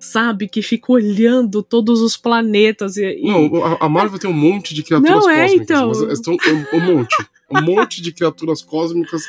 sabe? 0.00 0.48
Que 0.48 0.62
fica 0.62 0.90
olhando 0.90 1.62
todos 1.62 2.00
os 2.00 2.16
planetas. 2.16 2.96
E, 2.96 3.20
Não, 3.22 3.64
a, 3.78 3.88
Marvel 3.88 4.18
tem 4.18 4.30
um 4.30 4.32
monte 4.32 4.74
de 4.74 4.82
criaturas 4.82 5.24
Não, 5.24 5.30
é, 5.30 5.42
cósmicas. 5.42 5.64
Então... 5.64 5.88
Mas 5.88 6.18
estão, 6.18 6.34
um, 6.34 6.76
um 6.76 6.94
monte. 6.96 7.16
Um 7.52 7.62
monte 7.62 8.00
de 8.00 8.12
criaturas 8.12 8.62
cósmicas. 8.62 9.24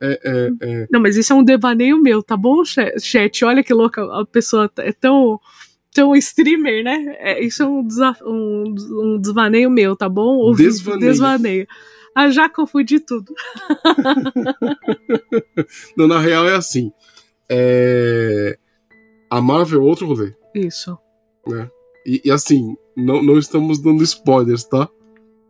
É, 0.00 0.20
é, 0.24 0.50
é. 0.60 0.86
Não, 0.90 1.00
mas 1.00 1.16
isso 1.16 1.32
é 1.32 1.36
um 1.36 1.44
devaneio 1.44 2.00
meu, 2.00 2.22
tá 2.22 2.36
bom, 2.36 2.62
chat? 2.64 3.44
Olha 3.44 3.62
que 3.62 3.72
louca, 3.72 4.02
a 4.20 4.26
pessoa 4.26 4.70
é 4.78 4.92
tão, 4.92 5.40
tão 5.94 6.14
streamer, 6.16 6.84
né? 6.84 7.16
É, 7.18 7.42
isso 7.42 7.62
é 7.62 7.66
um, 7.66 7.86
um, 8.24 8.74
um 9.02 9.20
desvaneio 9.20 9.70
meu, 9.70 9.96
tá 9.96 10.08
bom? 10.08 10.36
Ou 10.36 10.54
desvaneio. 10.54 11.10
desvaneio. 11.10 11.66
Ah, 12.14 12.30
já 12.30 12.48
confundi 12.48 12.98
tudo. 12.98 13.34
Não, 15.96 16.08
na 16.08 16.18
real 16.18 16.48
é 16.48 16.56
assim. 16.56 16.90
É... 17.46 18.58
A 19.30 19.42
Marvel 19.42 19.82
é 19.82 19.84
outro 19.84 20.06
rolê. 20.06 20.32
Isso. 20.54 20.96
Né? 21.46 21.70
E, 22.06 22.22
e, 22.24 22.30
assim, 22.30 22.74
não, 22.96 23.22
não 23.22 23.38
estamos 23.38 23.78
dando 23.78 24.02
spoilers, 24.02 24.64
tá? 24.64 24.88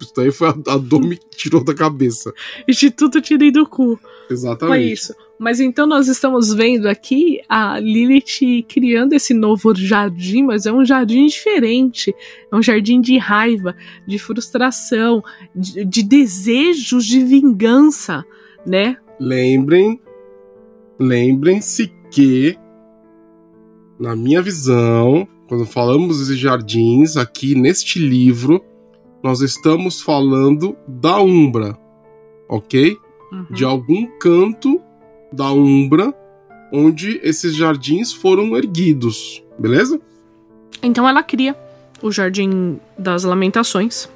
Isso 0.00 0.12
daí 0.14 0.30
foi 0.30 0.48
a, 0.48 0.74
a 0.74 0.76
Domi 0.76 1.16
que 1.16 1.36
tirou 1.36 1.64
da 1.64 1.74
cabeça. 1.74 2.32
Instituto 2.68 3.20
tirei 3.20 3.50
do 3.50 3.66
cu. 3.66 3.98
Exatamente. 4.30 4.76
Foi 4.76 4.92
isso. 4.92 5.14
Mas 5.38 5.60
então 5.60 5.86
nós 5.86 6.08
estamos 6.08 6.52
vendo 6.52 6.86
aqui 6.86 7.40
a 7.48 7.78
Lilith 7.78 8.64
criando 8.68 9.12
esse 9.12 9.34
novo 9.34 9.74
jardim, 9.74 10.42
mas 10.42 10.66
é 10.66 10.72
um 10.72 10.84
jardim 10.84 11.26
diferente. 11.26 12.14
É 12.50 12.56
um 12.56 12.62
jardim 12.62 13.00
de 13.00 13.18
raiva, 13.18 13.74
de 14.06 14.18
frustração, 14.18 15.22
de, 15.54 15.84
de 15.84 16.02
desejos 16.02 17.04
de 17.04 17.22
vingança, 17.22 18.24
né? 18.66 18.96
Lembrem, 19.20 20.00
lembrem-se 20.98 21.92
que 22.10 22.56
na 23.98 24.14
minha 24.14 24.42
visão, 24.42 25.26
quando 25.48 25.64
falamos 25.64 26.26
de 26.26 26.36
jardins 26.36 27.16
aqui 27.16 27.54
neste 27.54 27.98
livro, 27.98 28.62
nós 29.26 29.40
estamos 29.40 30.00
falando 30.00 30.76
da 30.86 31.20
Umbra, 31.20 31.76
ok? 32.48 32.96
Uhum. 33.32 33.46
De 33.50 33.64
algum 33.64 34.06
canto 34.20 34.80
da 35.32 35.50
Umbra 35.50 36.14
onde 36.72 37.18
esses 37.24 37.52
jardins 37.56 38.12
foram 38.12 38.56
erguidos, 38.56 39.42
beleza? 39.58 40.00
Então 40.80 41.08
ela 41.08 41.24
cria 41.24 41.56
o 42.00 42.12
Jardim 42.12 42.78
das 42.96 43.24
Lamentações 43.24 44.08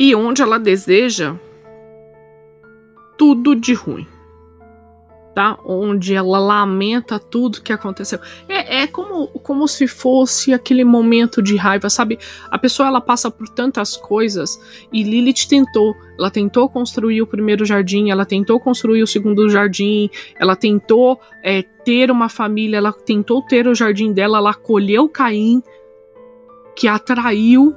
e 0.00 0.12
onde 0.12 0.42
ela 0.42 0.58
deseja 0.58 1.36
tudo 3.16 3.54
de 3.54 3.74
ruim 3.74 4.08
tá? 5.36 5.58
Onde 5.66 6.14
ela 6.14 6.38
lamenta 6.38 7.18
tudo 7.18 7.60
que 7.60 7.70
aconteceu. 7.70 8.18
É, 8.48 8.84
é 8.84 8.86
como, 8.86 9.28
como 9.42 9.68
se 9.68 9.86
fosse 9.86 10.54
aquele 10.54 10.82
momento 10.82 11.42
de 11.42 11.56
raiva, 11.56 11.90
sabe? 11.90 12.18
A 12.50 12.56
pessoa 12.56 12.88
ela 12.88 13.02
passa 13.02 13.30
por 13.30 13.46
tantas 13.46 13.98
coisas 13.98 14.58
e 14.90 15.02
Lilith 15.02 15.46
tentou. 15.46 15.94
Ela 16.18 16.30
tentou 16.30 16.70
construir 16.70 17.20
o 17.20 17.26
primeiro 17.26 17.66
jardim, 17.66 18.08
ela 18.08 18.24
tentou 18.24 18.58
construir 18.58 19.02
o 19.02 19.06
segundo 19.06 19.46
jardim, 19.50 20.08
ela 20.40 20.56
tentou 20.56 21.20
é, 21.44 21.60
ter 21.84 22.10
uma 22.10 22.30
família, 22.30 22.78
ela 22.78 22.90
tentou 22.90 23.42
ter 23.42 23.68
o 23.68 23.74
jardim 23.74 24.14
dela, 24.14 24.38
ela 24.38 24.52
acolheu 24.52 25.06
Caim, 25.06 25.62
que 26.74 26.88
atraiu 26.88 27.76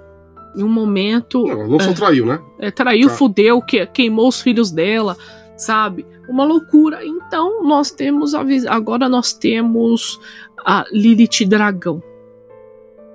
em 0.55 0.63
um 0.63 0.69
momento. 0.69 1.45
Não, 1.45 1.67
não 1.67 1.79
só 1.81 1.89
é, 1.89 1.93
traiu, 1.93 2.25
né? 2.25 2.39
É, 2.57 2.71
traiu, 2.71 3.09
Ca... 3.09 3.15
fudeu, 3.15 3.61
que, 3.61 3.85
queimou 3.87 4.29
os 4.29 4.41
filhos 4.41 4.71
dela 4.71 5.17
sabe? 5.59 6.05
Uma 6.27 6.45
loucura. 6.45 7.05
Então 7.05 7.63
nós 7.63 7.91
temos 7.91 8.33
a 8.33 8.43
agora 8.69 9.09
nós 9.09 9.33
temos 9.33 10.19
a 10.65 10.85
Lilith 10.91 11.45
Dragão. 11.45 12.01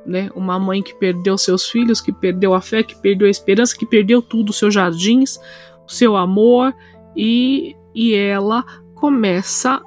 Né? 0.06 0.30
Uma 0.34 0.58
mãe 0.58 0.82
que 0.82 0.94
perdeu 0.94 1.38
seus 1.38 1.68
filhos, 1.68 2.00
que 2.00 2.12
perdeu 2.12 2.52
a 2.52 2.60
fé, 2.60 2.82
que 2.82 2.94
perdeu 2.94 3.26
a 3.26 3.30
esperança, 3.30 3.76
que 3.76 3.86
perdeu 3.86 4.20
tudo, 4.20 4.52
seus 4.52 4.74
jardins, 4.74 5.40
o 5.86 5.90
seu 5.90 6.14
amor 6.14 6.74
e, 7.16 7.74
e 7.94 8.14
ela 8.14 8.64
começa 8.94 9.80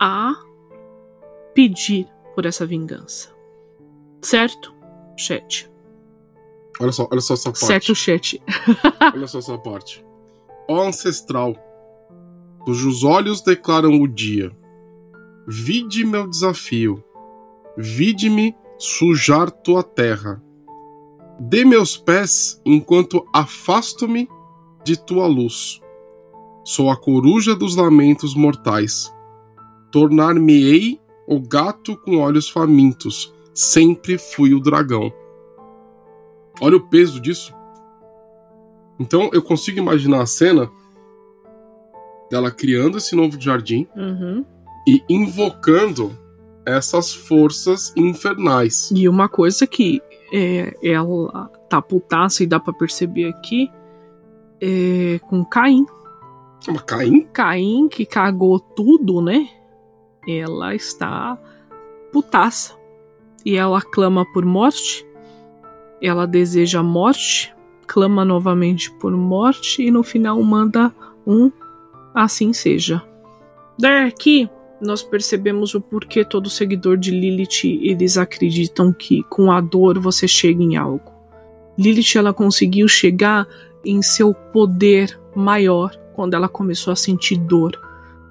a 0.00 0.34
pedir 1.52 2.06
por 2.36 2.46
essa 2.46 2.64
vingança. 2.64 3.34
Certo? 4.22 4.72
Chat. 5.16 5.68
Olha 6.80 6.92
só, 6.92 7.08
olha 7.10 7.20
só 7.20 7.34
essa 7.34 7.50
parte. 7.50 7.66
Certo, 7.66 7.94
chat. 7.94 8.40
olha 9.14 9.26
só 9.26 9.38
essa 9.38 9.58
parte. 9.58 10.04
Ó 10.68 10.86
ancestral, 10.86 11.54
cujos 12.64 13.04
olhos 13.04 13.42
declaram 13.42 14.00
o 14.00 14.08
dia. 14.08 14.50
Vide 15.46 16.04
meu 16.04 16.26
desafio, 16.26 17.04
vide-me 17.76 18.54
sujar 18.78 19.50
tua 19.50 19.82
terra. 19.82 20.42
Dê 21.38 21.64
meus 21.64 21.96
pés 21.96 22.60
enquanto 22.64 23.26
afasto-me 23.32 24.28
de 24.84 24.96
tua 24.96 25.26
luz. 25.26 25.80
Sou 26.64 26.90
a 26.90 26.96
coruja 26.96 27.54
dos 27.54 27.76
lamentos 27.76 28.34
mortais. 28.34 29.12
Tornar-me-ei 29.92 31.00
o 31.26 31.40
gato 31.40 31.96
com 31.96 32.18
olhos 32.18 32.48
famintos. 32.48 33.34
Sempre 33.52 34.16
fui 34.16 34.54
o 34.54 34.60
dragão. 34.60 35.12
Olha 36.60 36.76
o 36.76 36.88
peso 36.88 37.20
disso. 37.20 37.54
Então 38.98 39.28
eu 39.32 39.42
consigo 39.42 39.78
imaginar 39.78 40.22
a 40.22 40.26
cena 40.26 40.70
dela 42.30 42.50
criando 42.50 42.98
esse 42.98 43.14
novo 43.14 43.40
jardim 43.40 43.86
uhum. 43.96 44.44
e 44.86 45.02
invocando 45.08 46.16
essas 46.66 47.12
forças 47.12 47.92
infernais. 47.96 48.90
E 48.94 49.08
uma 49.08 49.28
coisa 49.28 49.66
que 49.66 50.00
é, 50.32 50.74
ela 50.82 51.48
tá 51.68 51.80
putaça 51.80 52.42
e 52.42 52.46
dá 52.46 52.58
para 52.58 52.72
perceber 52.72 53.28
aqui 53.28 53.70
é 54.60 55.20
com 55.28 55.44
Caim. 55.44 55.84
Mas 56.66 56.82
Caim? 56.82 57.26
Caim, 57.32 57.88
que 57.88 58.06
cagou 58.06 58.58
tudo, 58.58 59.20
né? 59.20 59.48
Ela 60.26 60.74
está 60.74 61.38
putaça. 62.10 62.74
E 63.44 63.56
ela 63.56 63.82
clama 63.82 64.24
por 64.32 64.44
morte. 64.44 65.06
Ela 66.00 66.26
deseja 66.26 66.82
morte. 66.82 67.54
Clama 67.86 68.24
novamente 68.24 68.90
por 68.92 69.12
morte. 69.12 69.82
E 69.82 69.90
no 69.90 70.02
final 70.02 70.42
manda 70.42 70.94
um 71.26 71.52
assim 72.14 72.52
seja. 72.52 73.02
Daqui 73.78 74.48
nós 74.80 75.02
percebemos 75.02 75.74
o 75.74 75.80
porquê 75.80 76.24
todo 76.24 76.50
seguidor 76.50 76.96
de 76.96 77.10
Lilith 77.10 77.80
eles 77.82 78.16
acreditam 78.18 78.92
que 78.92 79.22
com 79.24 79.50
a 79.50 79.60
dor 79.60 79.98
você 79.98 80.28
chega 80.28 80.62
em 80.62 80.76
algo. 80.76 81.12
Lilith 81.78 82.16
ela 82.16 82.32
conseguiu 82.32 82.86
chegar 82.86 83.46
em 83.84 84.00
seu 84.02 84.32
poder 84.32 85.18
maior 85.34 85.90
quando 86.14 86.34
ela 86.34 86.48
começou 86.48 86.92
a 86.92 86.96
sentir 86.96 87.36
dor, 87.36 87.78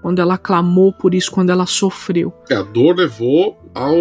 quando 0.02 0.20
ela 0.20 0.38
clamou 0.38 0.94
por 0.94 1.14
isso, 1.14 1.32
quando 1.32 1.50
ela 1.50 1.66
sofreu. 1.66 2.34
É, 2.50 2.56
a 2.56 2.62
dor 2.62 2.96
levou 2.96 3.58
ao 3.74 3.96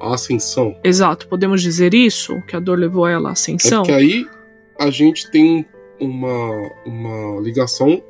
à 0.00 0.14
ascensão. 0.14 0.74
Exato, 0.82 1.28
podemos 1.28 1.62
dizer 1.62 1.92
isso? 1.94 2.40
Que 2.48 2.56
a 2.56 2.60
dor 2.60 2.78
levou 2.78 3.06
ela 3.06 3.28
à 3.30 3.32
ascensão? 3.32 3.82
É 3.82 3.86
que 3.86 3.92
aí 3.92 4.26
a 4.78 4.90
gente 4.90 5.30
tem 5.30 5.66
uma, 6.00 6.70
uma 6.86 7.40
ligação. 7.40 8.02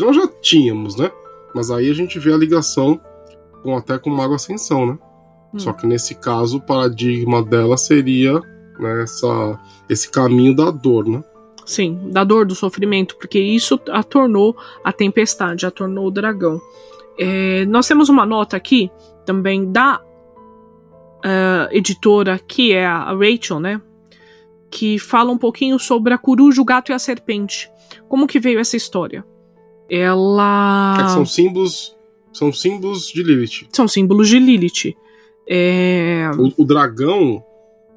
Nós 0.00 0.16
já 0.16 0.28
tínhamos, 0.40 0.96
né? 0.96 1.10
Mas 1.54 1.70
aí 1.70 1.90
a 1.90 1.94
gente 1.94 2.18
vê 2.18 2.32
a 2.32 2.36
ligação 2.36 3.00
com 3.62 3.76
até 3.76 3.98
com 3.98 4.10
Mago 4.10 4.34
Ascensão, 4.34 4.86
né? 4.86 4.98
Hum. 5.52 5.58
Só 5.58 5.72
que 5.72 5.86
nesse 5.86 6.14
caso 6.16 6.58
o 6.58 6.60
paradigma 6.60 7.42
dela 7.42 7.76
seria 7.76 8.40
né, 8.78 9.02
essa, 9.02 9.60
esse 9.88 10.10
caminho 10.10 10.54
da 10.54 10.70
dor, 10.70 11.06
né? 11.06 11.22
Sim, 11.64 12.10
da 12.10 12.24
dor, 12.24 12.44
do 12.44 12.54
sofrimento, 12.54 13.16
porque 13.16 13.38
isso 13.38 13.80
a 13.90 14.02
tornou 14.02 14.54
a 14.82 14.92
tempestade, 14.92 15.64
a 15.64 15.70
tornou 15.70 16.08
o 16.08 16.10
dragão. 16.10 16.60
É, 17.18 17.64
nós 17.66 17.88
temos 17.88 18.08
uma 18.08 18.26
nota 18.26 18.56
aqui 18.56 18.90
também 19.24 19.70
da 19.70 20.00
uh, 21.24 21.68
editora, 21.70 22.38
que 22.38 22.72
é 22.72 22.84
a 22.84 23.14
Rachel, 23.14 23.60
né? 23.60 23.80
Que 24.70 24.98
fala 24.98 25.30
um 25.30 25.38
pouquinho 25.38 25.78
sobre 25.78 26.12
a 26.12 26.18
coruja, 26.18 26.60
o 26.60 26.64
gato 26.64 26.90
e 26.90 26.94
a 26.94 26.98
serpente. 26.98 27.70
Como 28.08 28.26
que 28.26 28.38
veio 28.38 28.58
essa 28.58 28.76
história? 28.76 29.24
Ela. 29.88 30.96
É 31.00 31.08
são 31.08 31.26
símbolos. 31.26 31.94
São 32.32 32.52
símbolos 32.52 33.08
de 33.08 33.22
Lilith. 33.22 33.68
São 33.70 33.86
símbolos 33.86 34.28
de 34.28 34.38
Lilith. 34.38 34.96
É... 35.48 36.30
O, 36.36 36.62
o 36.62 36.64
dragão, 36.64 37.42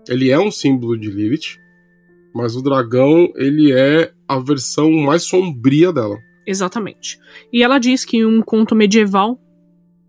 ele 0.08 0.30
é 0.30 0.40
um 0.40 0.52
símbolo 0.52 0.98
de 0.98 1.10
Lilith, 1.10 1.58
mas 2.36 2.56
o 2.56 2.62
dragão, 2.62 3.32
ele 3.36 3.74
é 3.74 4.12
a 4.28 4.38
versão 4.38 4.92
mais 4.92 5.24
sombria 5.24 5.92
dela. 5.92 6.18
Exatamente. 6.46 7.20
E 7.52 7.64
ela 7.64 7.80
diz 7.80 8.06
que 8.06 8.18
em 8.18 8.26
um 8.26 8.42
conto 8.42 8.76
medieval, 8.76 9.40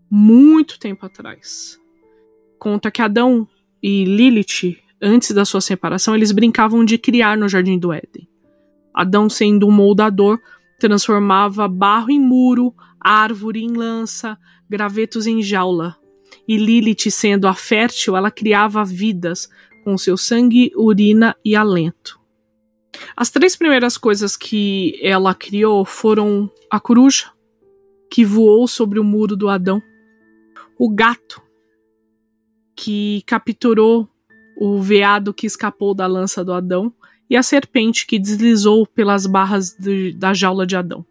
muito 0.09 0.77
tempo 0.77 1.05
atrás, 1.05 1.79
conta 2.59 2.91
que 2.91 3.01
Adão 3.01 3.47
e 3.81 4.05
Lilith, 4.05 4.77
antes 5.01 5.31
da 5.31 5.43
sua 5.43 5.61
separação, 5.61 6.15
eles 6.15 6.31
brincavam 6.31 6.85
de 6.85 6.97
criar 6.97 7.37
no 7.37 7.49
Jardim 7.49 7.79
do 7.79 7.91
Éden. 7.91 8.27
Adão, 8.93 9.29
sendo 9.29 9.67
um 9.67 9.71
moldador, 9.71 10.39
transformava 10.79 11.67
barro 11.67 12.09
em 12.09 12.19
muro, 12.19 12.73
árvore 12.99 13.63
em 13.63 13.73
lança, 13.73 14.37
gravetos 14.69 15.27
em 15.27 15.41
jaula. 15.41 15.97
E 16.47 16.57
Lilith, 16.57 17.11
sendo 17.11 17.47
a 17.47 17.53
fértil, 17.53 18.15
ela 18.15 18.31
criava 18.31 18.83
vidas 18.83 19.49
com 19.83 19.97
seu 19.97 20.17
sangue, 20.17 20.71
urina 20.75 21.35
e 21.43 21.55
alento. 21.55 22.19
As 23.15 23.29
três 23.29 23.55
primeiras 23.55 23.97
coisas 23.97 24.35
que 24.35 24.99
ela 25.01 25.35
criou 25.35 25.85
foram 25.85 26.49
a 26.71 26.79
coruja, 26.79 27.31
que 28.09 28.25
voou 28.25 28.67
sobre 28.67 28.99
o 28.99 29.03
muro 29.03 29.35
do 29.35 29.49
Adão, 29.49 29.81
o 30.77 30.89
gato, 30.89 31.41
que 32.75 33.21
capturou 33.25 34.09
o 34.57 34.81
veado 34.81 35.33
que 35.33 35.45
escapou 35.45 35.93
da 35.93 36.07
lança 36.07 36.43
do 36.43 36.53
Adão 36.53 36.93
e 37.29 37.37
a 37.37 37.43
serpente 37.43 38.07
que 38.07 38.17
deslizou 38.17 38.87
pelas 38.87 39.25
barras 39.25 39.75
de, 39.77 40.13
da 40.13 40.33
jaula 40.33 40.65
de 40.65 40.75
Adão. 40.75 41.05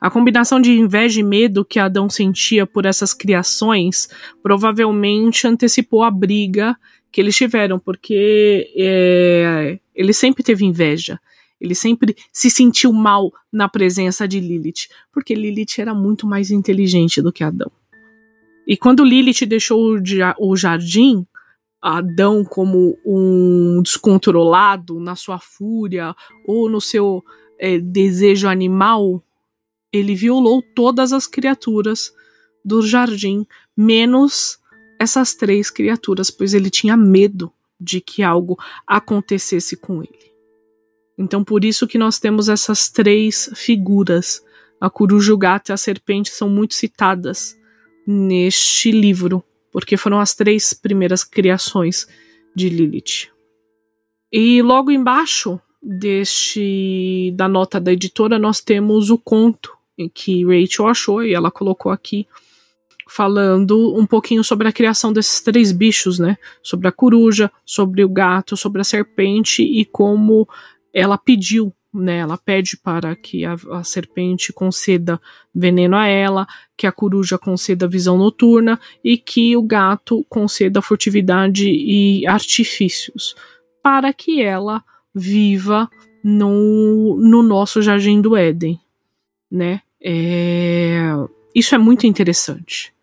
A 0.00 0.10
combinação 0.10 0.60
de 0.60 0.72
inveja 0.72 1.20
e 1.20 1.22
medo 1.22 1.64
que 1.64 1.78
Adão 1.78 2.08
sentia 2.08 2.66
por 2.66 2.86
essas 2.86 3.12
criações 3.12 4.08
provavelmente 4.42 5.46
antecipou 5.46 6.02
a 6.02 6.10
briga 6.10 6.76
que 7.10 7.20
eles 7.20 7.36
tiveram, 7.36 7.78
porque 7.78 8.72
é, 8.76 9.80
ele 9.94 10.12
sempre 10.12 10.44
teve 10.44 10.64
inveja. 10.64 11.18
Ele 11.60 11.74
sempre 11.74 12.16
se 12.32 12.48
sentiu 12.48 12.92
mal 12.92 13.32
na 13.52 13.68
presença 13.68 14.26
de 14.26 14.40
Lilith, 14.40 14.88
porque 15.12 15.34
Lilith 15.34 15.78
era 15.78 15.92
muito 15.92 16.26
mais 16.26 16.50
inteligente 16.50 17.20
do 17.20 17.32
que 17.32 17.44
Adão. 17.44 17.70
E 18.66 18.76
quando 18.76 19.04
Lilith 19.04 19.44
deixou 19.46 19.98
o 20.38 20.56
jardim, 20.56 21.26
Adão 21.80 22.44
como 22.44 22.98
um 23.04 23.80
descontrolado 23.82 25.00
na 25.00 25.16
sua 25.16 25.38
fúria 25.38 26.14
ou 26.46 26.68
no 26.68 26.80
seu 26.80 27.22
é, 27.58 27.78
desejo 27.78 28.48
animal, 28.48 29.22
ele 29.92 30.14
violou 30.14 30.62
todas 30.74 31.12
as 31.12 31.26
criaturas 31.26 32.12
do 32.64 32.82
jardim, 32.82 33.46
menos 33.76 34.58
essas 35.00 35.34
três 35.34 35.70
criaturas, 35.70 36.30
pois 36.30 36.52
ele 36.52 36.68
tinha 36.68 36.96
medo 36.96 37.50
de 37.80 38.00
que 38.00 38.22
algo 38.22 38.58
acontecesse 38.86 39.76
com 39.76 40.02
ele. 40.02 40.30
Então, 41.16 41.42
por 41.42 41.64
isso 41.64 41.86
que 41.86 41.98
nós 41.98 42.18
temos 42.18 42.48
essas 42.48 42.88
três 42.88 43.50
figuras. 43.54 44.42
A 44.80 44.88
coruja, 44.88 45.34
o 45.34 45.38
gato 45.38 45.68
e 45.68 45.72
a 45.72 45.76
serpente 45.76 46.30
são 46.30 46.48
muito 46.48 46.74
citadas 46.74 47.58
neste 48.06 48.90
livro, 48.90 49.44
porque 49.70 49.96
foram 49.96 50.18
as 50.18 50.34
três 50.34 50.72
primeiras 50.72 51.24
criações 51.24 52.06
de 52.54 52.68
Lilith. 52.68 53.28
E 54.32 54.62
logo 54.62 54.90
embaixo 54.90 55.60
deste 55.82 57.32
da 57.34 57.48
nota 57.48 57.80
da 57.80 57.92
editora 57.92 58.38
nós 58.38 58.60
temos 58.60 59.10
o 59.10 59.18
conto 59.18 59.72
que 60.14 60.44
Rachel 60.44 60.86
achou 60.86 61.22
e 61.22 61.34
ela 61.34 61.50
colocou 61.50 61.90
aqui 61.90 62.26
falando 63.08 63.94
um 63.96 64.06
pouquinho 64.06 64.44
sobre 64.44 64.68
a 64.68 64.72
criação 64.72 65.12
desses 65.12 65.40
três 65.40 65.72
bichos, 65.72 66.20
né? 66.20 66.38
Sobre 66.62 66.86
a 66.86 66.92
coruja, 66.92 67.50
sobre 67.66 68.04
o 68.04 68.08
gato, 68.08 68.56
sobre 68.56 68.80
a 68.80 68.84
serpente 68.84 69.62
e 69.62 69.84
como 69.84 70.48
ela 70.94 71.18
pediu 71.18 71.74
né, 71.92 72.18
ela 72.18 72.38
pede 72.38 72.76
para 72.76 73.16
que 73.16 73.44
a, 73.44 73.56
a, 73.72 73.84
serpente 73.84 74.52
conceda 74.52 75.20
veneno 75.52 75.96
a 75.96 76.06
ela, 76.06 76.46
que 76.76 76.86
a 76.86 76.92
coruja 76.92 77.36
conceda 77.36 77.88
visão 77.88 78.16
noturna 78.16 78.78
e 79.02 79.18
que 79.18 79.56
o 79.56 79.62
gato 79.62 80.24
conceda 80.28 80.80
furtividade 80.80 81.68
e 81.68 82.26
artifícios, 82.26 83.34
para 83.82 84.12
que 84.12 84.40
ela 84.40 84.84
viva 85.12 85.90
no, 86.22 87.16
no 87.16 87.42
nosso 87.42 87.82
jardim 87.82 88.20
do 88.20 88.36
Éden, 88.36 88.78
né? 89.50 89.82
É, 90.02 91.10
isso 91.54 91.74
é 91.74 91.78
muito 91.78 92.06
interessante. 92.06 92.94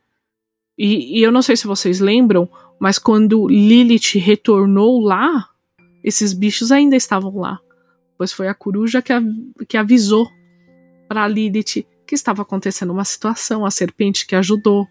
E, 0.78 1.20
e 1.20 1.24
eu 1.24 1.32
não 1.32 1.42
sei 1.42 1.58
se 1.58 1.68
vocês 1.68 2.00
lembram, 2.00 2.50
mas 2.80 2.98
quando 2.98 3.48
Lilith 3.48 4.18
retornou 4.18 5.02
lá, 5.02 5.50
esses 6.04 6.32
bichos 6.32 6.72
ainda 6.72 6.96
estavam 6.96 7.36
lá 7.38 7.60
pois 8.18 8.34
foi 8.34 8.48
a 8.48 8.54
coruja 8.54 9.02
que, 9.02 9.14
que 9.68 9.78
avisou 9.78 10.30
para 11.08 11.28
Lilith 11.28 11.86
que 12.06 12.16
estava 12.16 12.42
acontecendo 12.42 12.92
uma 12.92 13.04
situação, 13.04 13.66
a 13.66 13.72
serpente 13.72 14.26
que 14.26 14.36
ajudou. 14.36 14.88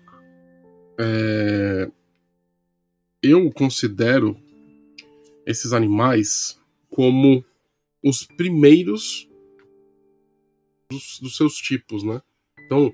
É... 0.99 1.91
Eu 3.23 3.51
considero 3.51 4.37
esses 5.47 5.73
animais 5.73 6.61
como 6.91 7.45
os 8.05 8.25
primeiros 8.25 9.29
dos, 10.91 11.19
dos 11.21 11.37
seus 11.37 11.57
tipos, 11.57 12.03
né? 12.05 12.21
Então, 12.65 12.93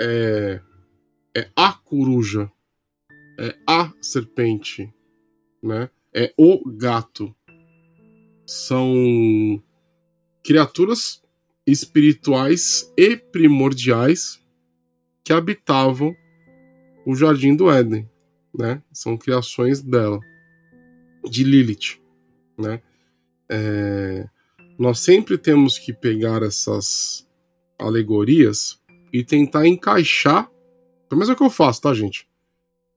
é, 0.00 0.60
é 1.36 1.50
a 1.56 1.72
coruja, 1.72 2.50
é 3.38 3.56
a 3.66 3.92
serpente, 4.00 4.92
né? 5.62 5.90
É 6.12 6.32
o 6.36 6.68
gato, 6.70 7.34
são 8.50 9.62
criaturas 10.42 11.22
espirituais 11.64 12.92
e 12.96 13.16
primordiais 13.16 14.44
que 15.22 15.32
habitavam 15.32 16.12
o 17.06 17.14
jardim 17.14 17.54
do 17.54 17.70
Éden, 17.70 18.10
né? 18.52 18.82
São 18.92 19.16
criações 19.16 19.80
dela, 19.80 20.18
de 21.30 21.44
Lilith, 21.44 22.00
né? 22.58 22.82
É, 23.48 24.28
nós 24.76 24.98
sempre 24.98 25.38
temos 25.38 25.78
que 25.78 25.92
pegar 25.92 26.42
essas 26.42 27.24
alegorias 27.78 28.82
e 29.12 29.22
tentar 29.22 29.64
encaixar, 29.64 30.50
pelo 31.08 31.20
menos 31.20 31.28
é 31.28 31.34
o 31.34 31.36
que 31.36 31.44
eu 31.44 31.50
faço, 31.50 31.82
tá, 31.82 31.94
gente? 31.94 32.28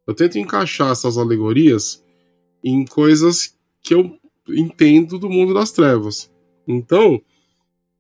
Eu 0.08 0.16
tento 0.16 0.40
encaixar 0.40 0.92
essas 0.92 1.16
alegorias 1.16 2.04
em 2.64 2.84
coisas 2.86 3.56
que 3.84 3.94
eu 3.94 4.20
entendo 4.50 5.18
do 5.18 5.30
mundo 5.30 5.54
das 5.54 5.72
trevas. 5.72 6.32
Então, 6.68 7.22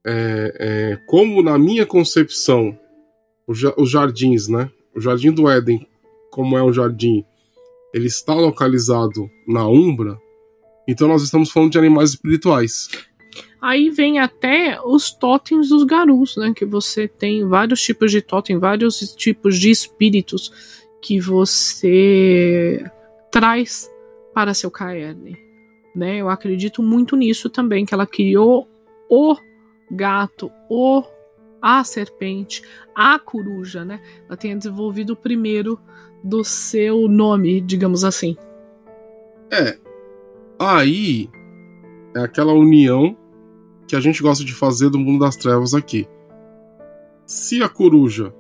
é, 0.06 0.56
é, 0.60 1.00
como 1.08 1.42
na 1.42 1.58
minha 1.58 1.86
concepção, 1.86 2.78
os 3.48 3.90
jardins, 3.90 4.48
né? 4.48 4.70
O 4.96 5.02
jardim 5.02 5.32
do 5.32 5.50
Éden, 5.50 5.88
como 6.32 6.58
é 6.58 6.64
um 6.64 6.74
jardim, 6.74 7.26
ele 7.94 8.08
está 8.08 8.34
localizado 8.34 9.30
na 9.48 9.68
Umbra, 9.68 10.18
então 10.88 11.08
nós 11.08 11.24
estamos 11.24 11.52
falando 11.52 11.72
de 11.72 11.78
animais 11.78 12.12
espirituais. 12.12 12.90
Aí 13.62 13.90
vem 13.90 14.20
até 14.20 14.80
os 14.84 15.12
totens 15.12 15.70
dos 15.70 15.84
garus, 15.84 16.36
né? 16.36 16.54
Que 16.56 16.66
você 16.66 17.08
tem 17.08 17.48
vários 17.48 17.82
tipos 17.82 18.12
de 18.12 18.22
totem, 18.22 18.60
vários 18.60 19.00
tipos 19.16 19.58
de 19.58 19.72
espíritos 19.72 20.52
que 21.02 21.20
você 21.20 22.84
traz 23.32 23.90
para 24.34 24.54
seu 24.54 24.70
caerne 24.70 25.53
né? 25.96 26.18
Eu 26.18 26.30
acredito 26.30 26.82
muito 26.82 27.16
nisso 27.16 27.50
também, 27.50 27.86
que 27.86 27.94
ela 27.94 28.08
criou 28.08 28.68
o 29.10 29.36
gato, 29.92 30.52
o 30.70 31.04
a 31.62 31.82
serpente, 31.84 32.62
a 32.94 33.18
coruja, 33.18 33.86
né? 33.86 34.02
Ela 34.28 34.36
tenha 34.36 34.58
desenvolvido 34.58 35.14
o 35.14 35.16
primeiro 35.16 35.80
do 36.22 36.44
seu 36.44 37.08
nome, 37.08 37.62
digamos 37.62 38.04
assim. 38.04 38.36
É. 39.50 39.78
Aí 40.60 41.30
é 42.16 42.20
aquela 42.20 42.52
união 42.52 43.16
que 43.88 43.96
a 43.96 44.00
gente 44.02 44.22
gosta 44.22 44.44
de 44.44 44.54
fazer 44.54 44.90
do 44.90 45.00
mundo 45.00 45.24
das 45.24 45.38
trevas 45.38 45.74
aqui. 45.74 46.08
Se 47.26 47.64
a 47.64 47.70
coruja 47.70 48.34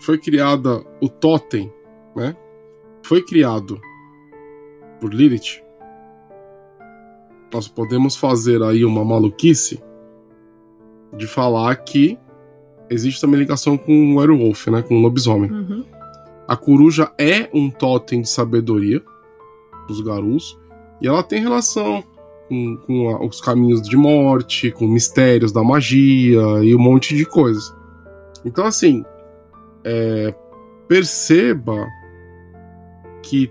foi 0.00 0.18
criada, 0.18 0.84
o 1.00 1.08
totem, 1.08 1.72
né? 2.14 2.36
Foi 3.02 3.22
criado 3.22 3.80
por 5.00 5.12
Lilith. 5.12 5.63
Nós 7.52 7.68
podemos 7.68 8.16
fazer 8.16 8.62
aí 8.62 8.84
uma 8.84 9.04
maluquice 9.04 9.82
de 11.16 11.26
falar 11.26 11.76
que 11.76 12.18
existe 12.90 13.20
também 13.20 13.38
ligação 13.38 13.76
com 13.76 14.12
o 14.12 14.16
werewolf, 14.16 14.66
né? 14.68 14.82
Com 14.82 14.96
o 14.96 15.00
lobisomem. 15.00 15.50
Uhum. 15.50 15.84
A 16.46 16.56
coruja 16.56 17.12
é 17.18 17.48
um 17.54 17.70
totem 17.70 18.20
de 18.20 18.28
sabedoria 18.28 19.02
dos 19.86 20.00
garus 20.00 20.58
e 21.00 21.06
ela 21.08 21.22
tem 21.22 21.40
relação 21.40 22.02
com, 22.48 22.76
com 22.78 23.08
a, 23.10 23.24
os 23.24 23.40
caminhos 23.40 23.82
de 23.82 23.96
morte, 23.96 24.70
com 24.70 24.86
mistérios 24.86 25.52
da 25.52 25.62
magia 25.62 26.42
e 26.62 26.74
um 26.74 26.78
monte 26.78 27.16
de 27.16 27.24
coisas. 27.24 27.74
Então, 28.44 28.66
assim, 28.66 29.04
é, 29.84 30.34
perceba 30.86 31.86
que 33.22 33.50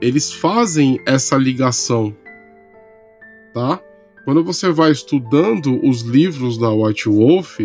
eles 0.00 0.32
fazem 0.32 0.98
essa 1.06 1.36
ligação, 1.36 2.14
tá? 3.54 3.80
Quando 4.24 4.42
você 4.42 4.70
vai 4.70 4.90
estudando 4.90 5.80
os 5.86 6.02
livros 6.02 6.58
da 6.58 6.70
White 6.70 7.08
Wolf, 7.08 7.60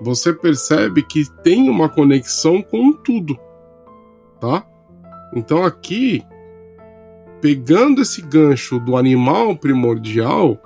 você 0.00 0.32
percebe 0.32 1.02
que 1.02 1.24
tem 1.42 1.70
uma 1.70 1.88
conexão 1.88 2.60
com 2.60 2.92
tudo, 2.92 3.38
tá? 4.40 4.66
Então 5.34 5.64
aqui, 5.64 6.22
pegando 7.40 8.02
esse 8.02 8.20
gancho 8.22 8.80
do 8.80 8.96
animal 8.96 9.56
primordial, 9.56 10.58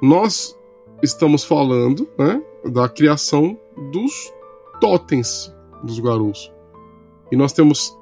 nós 0.00 0.56
estamos 1.02 1.44
falando, 1.44 2.08
né, 2.18 2.42
da 2.64 2.88
criação 2.88 3.58
dos 3.92 4.32
totens 4.80 5.54
dos 5.82 5.98
garus. 5.98 6.52
E 7.30 7.36
nós 7.36 7.52
temos 7.52 7.96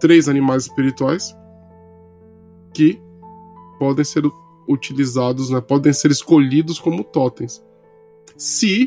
três 0.00 0.28
animais 0.28 0.64
espirituais 0.64 1.36
que 2.72 3.00
podem 3.78 4.04
ser 4.04 4.24
utilizados, 4.68 5.50
né, 5.50 5.60
podem 5.60 5.92
ser 5.92 6.10
escolhidos 6.10 6.78
como 6.78 7.02
totens. 7.02 7.64
Se 8.36 8.86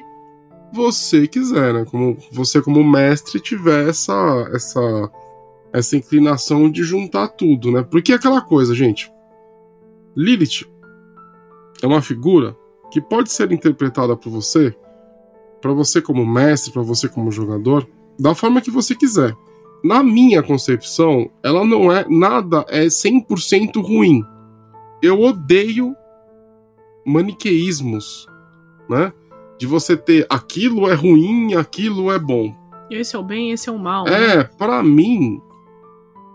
você 0.74 1.28
quiser, 1.28 1.74
né, 1.74 1.86
como 1.86 2.18
você 2.32 2.62
como 2.62 2.84
mestre 2.84 3.40
tiver 3.40 3.90
essa 3.90 4.50
essa 4.54 5.12
essa 5.74 5.96
inclinação 5.96 6.70
de 6.70 6.84
juntar 6.84 7.30
tudo, 7.30 7.72
né? 7.72 7.82
Porque 7.82 8.12
é 8.12 8.16
aquela 8.16 8.42
coisa, 8.42 8.76
gente. 8.76 9.12
Lilith 10.16 10.66
é 11.82 11.88
uma 11.88 12.02
figura 12.02 12.56
que 12.92 13.00
pode 13.00 13.32
ser 13.32 13.52
interpretada 13.54 14.16
por 14.18 14.30
você, 14.30 14.76
para 15.62 15.72
você 15.72 16.02
como 16.02 16.26
mestre, 16.26 16.74
para 16.74 16.82
você 16.82 17.08
como 17.08 17.32
jogador, 17.32 17.88
da 18.20 18.36
forma 18.36 18.60
que 18.60 18.70
você 18.70 18.94
quiser. 18.94 19.34
Na 19.82 20.04
minha 20.04 20.44
concepção, 20.44 21.32
ela 21.42 21.64
não 21.66 21.92
é 21.92 22.06
nada 22.10 22.66
é 22.68 22.86
100% 22.86 23.82
ruim 23.82 24.22
eu 25.02 25.20
odeio 25.20 25.96
maniqueísmos, 27.06 28.28
né? 28.90 29.12
De 29.58 29.66
você 29.68 29.96
ter 29.96 30.26
aquilo 30.30 30.90
é 30.90 30.94
ruim, 30.94 31.54
aquilo 31.54 32.12
é 32.12 32.20
bom. 32.20 32.54
Esse 32.90 33.16
é 33.16 33.20
o 33.20 33.24
bem, 33.24 33.52
esse 33.52 33.70
é 33.70 33.72
o 33.72 33.80
mal. 33.80 34.08
É, 34.08 34.38
né? 34.38 34.44
para 34.58 34.84
mim. 34.84 35.42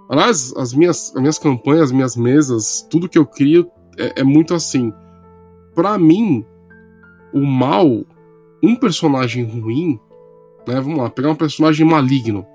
Aliás, 0.08 0.54
as 0.56 0.72
minhas, 0.72 1.12
as 1.14 1.20
minhas 1.20 1.38
campanhas, 1.38 1.84
as 1.84 1.92
minhas 1.92 2.16
mesas, 2.16 2.86
tudo 2.90 3.08
que 3.08 3.18
eu 3.18 3.26
crio 3.26 3.68
é, 3.98 4.20
é 4.20 4.24
muito 4.24 4.54
assim. 4.54 4.92
Para 5.74 5.98
mim, 5.98 6.44
o 7.32 7.44
mal, 7.44 8.04
um 8.62 8.76
personagem 8.76 9.44
ruim, 9.44 10.00
né? 10.66 10.80
Vamos 10.80 10.98
lá, 10.98 11.10
pegar 11.10 11.30
um 11.30 11.36
personagem 11.36 11.86
maligno. 11.86 12.46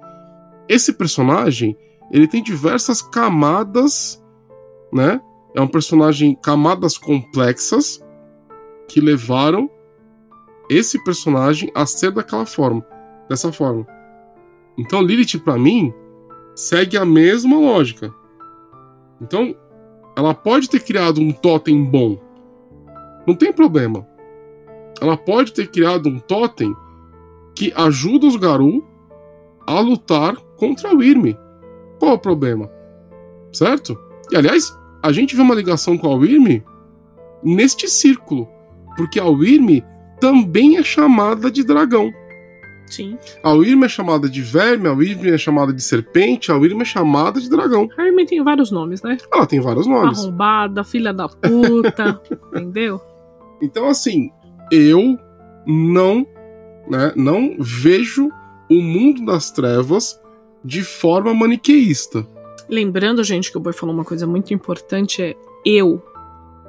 Esse 0.67 0.93
personagem, 0.93 1.78
ele 2.12 2.28
tem 2.28 2.41
diversas 2.41 3.02
camadas, 3.02 4.24
né? 4.91 5.21
É 5.53 5.61
um 5.61 5.67
personagem 5.67 6.35
camadas 6.41 6.97
complexas 6.97 8.03
que 8.87 9.01
levaram 9.01 9.69
esse 10.69 11.03
personagem 11.03 11.69
a 11.75 11.85
ser 11.85 12.11
daquela 12.11 12.45
forma, 12.45 12.85
dessa 13.27 13.51
forma. 13.51 13.85
Então 14.77 15.01
Lilith 15.01 15.39
para 15.39 15.57
mim 15.57 15.93
segue 16.55 16.97
a 16.97 17.05
mesma 17.05 17.57
lógica. 17.57 18.13
Então 19.21 19.55
ela 20.15 20.33
pode 20.33 20.69
ter 20.69 20.79
criado 20.81 21.19
um 21.19 21.31
totem 21.31 21.83
bom, 21.83 22.17
não 23.25 23.35
tem 23.35 23.51
problema. 23.51 24.07
Ela 25.01 25.17
pode 25.17 25.53
ter 25.53 25.67
criado 25.67 26.07
um 26.09 26.19
totem 26.19 26.75
que 27.55 27.73
ajuda 27.75 28.27
os 28.27 28.35
Garu 28.35 28.85
a 29.67 29.79
lutar 29.79 30.35
contra 30.57 30.95
o 30.95 31.03
Irme. 31.03 31.37
Qual 31.99 32.13
o 32.13 32.19
problema? 32.19 32.69
Certo? 33.51 33.97
E 34.31 34.35
aliás, 34.35 34.77
a 35.01 35.11
gente 35.11 35.35
vê 35.35 35.41
uma 35.41 35.55
ligação 35.55 35.97
com 35.97 36.11
a 36.11 36.15
Wyrm 36.15 36.61
neste 37.43 37.87
círculo, 37.87 38.47
porque 38.95 39.19
a 39.19 39.25
Wyrm 39.25 39.81
também 40.19 40.77
é 40.77 40.83
chamada 40.83 41.49
de 41.49 41.63
dragão. 41.63 42.11
Sim. 42.85 43.17
A 43.41 43.51
Wyrm 43.53 43.83
é 43.83 43.89
chamada 43.89 44.29
de 44.29 44.41
verme, 44.41 44.87
a 44.87 44.93
Wyrm 44.93 45.25
é 45.25 45.37
chamada 45.37 45.73
de 45.73 45.81
serpente, 45.81 46.51
a 46.51 46.57
Wyrm 46.57 46.81
é 46.81 46.85
chamada 46.85 47.39
de 47.39 47.49
dragão. 47.49 47.87
A 47.97 48.03
Wyrm 48.03 48.25
tem 48.25 48.43
vários 48.43 48.69
nomes, 48.69 49.01
né? 49.01 49.17
Ela 49.33 49.45
tem 49.45 49.59
vários 49.59 49.87
nomes. 49.87 50.19
Arrombada, 50.19 50.83
filha 50.83 51.13
da 51.13 51.29
puta, 51.29 52.21
entendeu? 52.53 53.01
Então, 53.61 53.87
assim, 53.87 54.29
eu 54.71 55.17
não, 55.65 56.27
né, 56.89 57.13
não 57.15 57.55
vejo 57.59 58.29
o 58.69 58.81
mundo 58.81 59.25
das 59.25 59.51
trevas 59.51 60.19
de 60.63 60.83
forma 60.83 61.33
maniqueísta. 61.33 62.25
Lembrando, 62.71 63.23
gente, 63.23 63.51
que 63.51 63.57
o 63.57 63.60
Boi 63.60 63.73
falou 63.73 63.93
uma 63.93 64.05
coisa 64.05 64.25
muito 64.25 64.53
importante: 64.53 65.21
é 65.21 65.36
eu. 65.65 66.01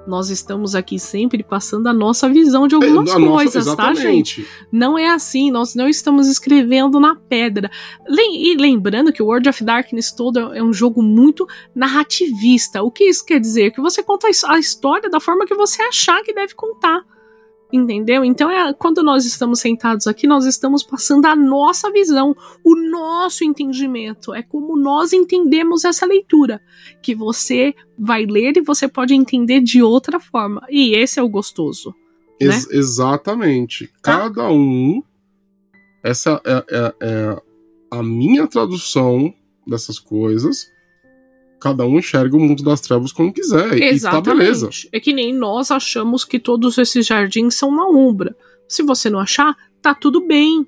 Nós 0.05 0.31
estamos 0.31 0.75
aqui 0.75 0.99
sempre 0.99 1.45
passando 1.45 1.87
a 1.87 1.93
nossa 1.93 2.29
visão 2.29 2.67
de 2.67 2.75
algumas 2.75 3.09
É, 3.11 3.13
a 3.15 3.19
nossa- 3.21 3.33
coisas, 3.35 3.77
tá, 3.77 3.95
gente? 3.95 4.45
Não 4.73 4.99
é 4.99 5.09
assim, 5.09 5.49
nós 5.49 5.77
não 5.77 5.87
estamos 5.89 6.27
escrevendo 6.27 6.99
na 6.99 7.15
pedra. 7.15 7.71
E 8.09 8.57
lembrando 8.57 9.13
que 9.13 9.23
o 9.23 9.27
World 9.27 9.49
of 9.49 9.63
Darkness 9.63 10.11
todo 10.11 10.53
é 10.53 10.61
um 10.61 10.73
jogo 10.73 11.01
muito 11.01 11.47
narrativista. 11.73 12.83
O 12.83 12.91
que 12.91 13.05
isso 13.05 13.25
quer 13.25 13.39
dizer? 13.39 13.71
Que 13.71 13.81
você 13.81 14.03
conta 14.03 14.27
a 14.49 14.59
história 14.59 15.09
da 15.09 15.21
forma 15.21 15.47
que 15.47 15.55
você 15.55 15.81
achar 15.83 16.21
que 16.25 16.35
deve 16.35 16.53
contar. 16.55 17.01
Entendeu? 17.73 18.23
Então, 18.23 18.51
é, 18.51 18.73
quando 18.75 19.03
nós 19.03 19.25
estamos 19.25 19.61
sentados 19.61 20.07
aqui, 20.07 20.27
nós 20.27 20.45
estamos 20.45 20.83
passando 20.83 21.25
a 21.25 21.35
nossa 21.35 21.91
visão, 21.91 22.37
o 22.63 22.77
nosso 22.77 23.45
entendimento. 23.45 24.35
É 24.35 24.43
como 24.43 24.77
nós 24.77 25.15
entendemos 25.15 25.83
essa 25.85 26.05
leitura. 26.05 26.61
Que 27.03 27.15
você 27.15 27.75
vai 27.99 28.27
ler 28.27 28.59
e 28.59 28.61
você 28.61 28.87
pode 28.87 29.15
entender 29.15 29.61
de 29.61 29.83
outra 29.83 30.21
forma. 30.21 30.63
E 30.69 30.95
esse 30.95 31.19
é 31.19 31.23
o 31.23 31.29
gostoso. 31.31 31.95
Ex- 32.39 32.69
exatamente. 32.71 33.87
Tá. 34.03 34.19
Cada 34.19 34.51
um. 34.51 35.03
Essa 36.05 36.41
é, 36.45 36.65
é- 36.71 36.95
é 37.01 37.43
a 37.91 38.03
minha 38.03 38.47
tradução 38.47 39.33
dessas 39.67 39.99
coisas. 39.99 40.67
Cada 41.63 41.87
um 41.87 41.97
enxerga 41.97 42.37
o 42.37 42.41
mundo 42.41 42.65
das 42.65 42.81
trevas 42.81 43.13
como 43.13 43.33
quiser. 43.33 43.79
E 43.81 44.01
tá 44.01 44.21
beleza. 44.21 44.67
Exatamente. 44.67 44.89
É 44.91 44.99
que 44.99 45.13
nem 45.13 45.33
nós 45.33 45.71
achamos 45.71 46.25
que 46.25 46.41
todos 46.41 46.77
esses 46.77 47.07
jardins 47.07 47.55
são 47.55 47.71
na 47.71 47.87
Umbra. 47.87 48.37
Se 48.69 48.83
você 48.83 49.09
não 49.09 49.21
achar, 49.21 49.57
tá 49.81 49.95
tudo 49.95 50.27
bem. 50.27 50.67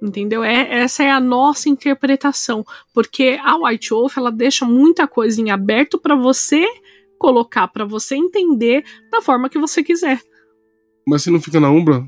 Entendeu? 0.00 0.44
É, 0.44 0.82
essa 0.82 1.02
é 1.02 1.10
a 1.10 1.18
nossa 1.18 1.68
interpretação. 1.68 2.64
Porque 2.94 3.36
a 3.42 3.56
White 3.56 3.90
Wolf 3.90 4.16
ela 4.16 4.30
deixa 4.30 4.64
muita 4.64 5.08
coisa 5.08 5.40
em 5.40 5.50
aberto 5.50 5.98
para 5.98 6.14
você 6.14 6.64
colocar, 7.18 7.66
para 7.66 7.84
você 7.84 8.14
entender 8.14 8.84
da 9.10 9.20
forma 9.20 9.48
que 9.48 9.58
você 9.58 9.82
quiser. 9.82 10.22
Mas 11.04 11.22
se 11.22 11.30
não 11.30 11.40
fica 11.40 11.58
na 11.58 11.72
Umbra, 11.72 12.06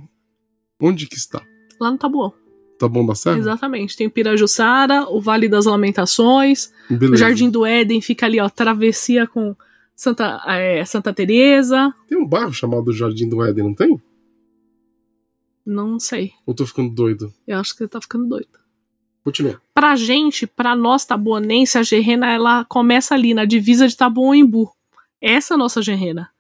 onde 0.81 1.09
que 1.09 1.17
está? 1.17 1.43
Lá 1.81 1.91
no 1.91 1.99
Tabuão. 1.99 2.33
Tá 2.79 2.89
bom 2.89 3.05
da 3.05 3.15
Serra? 3.15 3.39
Exatamente. 3.39 3.97
Tem 3.97 4.09
Pirajussara, 4.09 5.09
o 5.11 5.21
Vale 5.21 5.49
das 5.49 5.67
Lamentações, 5.67 6.73
Beleza. 6.89 7.15
o 7.15 7.17
Jardim 7.17 7.51
do 7.51 7.67
Éden 7.67 8.01
fica 8.01 8.27
ali, 8.27 8.41
ó, 8.41 8.49
travessia 8.49 9.27
com 9.27 9.57
Santa, 9.97 10.41
é, 10.47 10.85
Santa 10.85 11.13
Teresa. 11.13 11.93
Tem 12.07 12.17
um 12.17 12.27
bairro 12.27 12.53
chamado 12.53 12.93
Jardim 12.93 13.29
do 13.29 13.43
Éden, 13.45 13.65
não 13.65 13.75
tem? 13.75 14.01
Não 15.67 15.99
sei. 15.99 16.33
Ou 16.47 16.55
tô 16.55 16.65
ficando 16.65 16.95
doido? 16.95 17.33
Eu 17.47 17.59
acho 17.59 17.73
que 17.73 17.79
você 17.79 17.89
tá 17.89 18.01
ficando 18.01 18.27
doido. 18.29 18.49
Continua. 19.25 19.61
Pra 19.75 19.95
gente, 19.97 20.47
pra 20.47 20.75
nós 20.75 21.05
tabuanense, 21.05 21.77
a 21.77 21.83
Gerrena, 21.83 22.33
ela 22.33 22.65
começa 22.65 23.15
ali 23.15 23.35
na 23.35 23.45
divisa 23.45 23.87
de 23.87 23.97
Tabuão-Embu. 23.97 24.73
essa 25.21 25.53
é 25.53 25.57
a 25.57 25.59
nossa 25.59 25.83
genrena. 25.83 26.31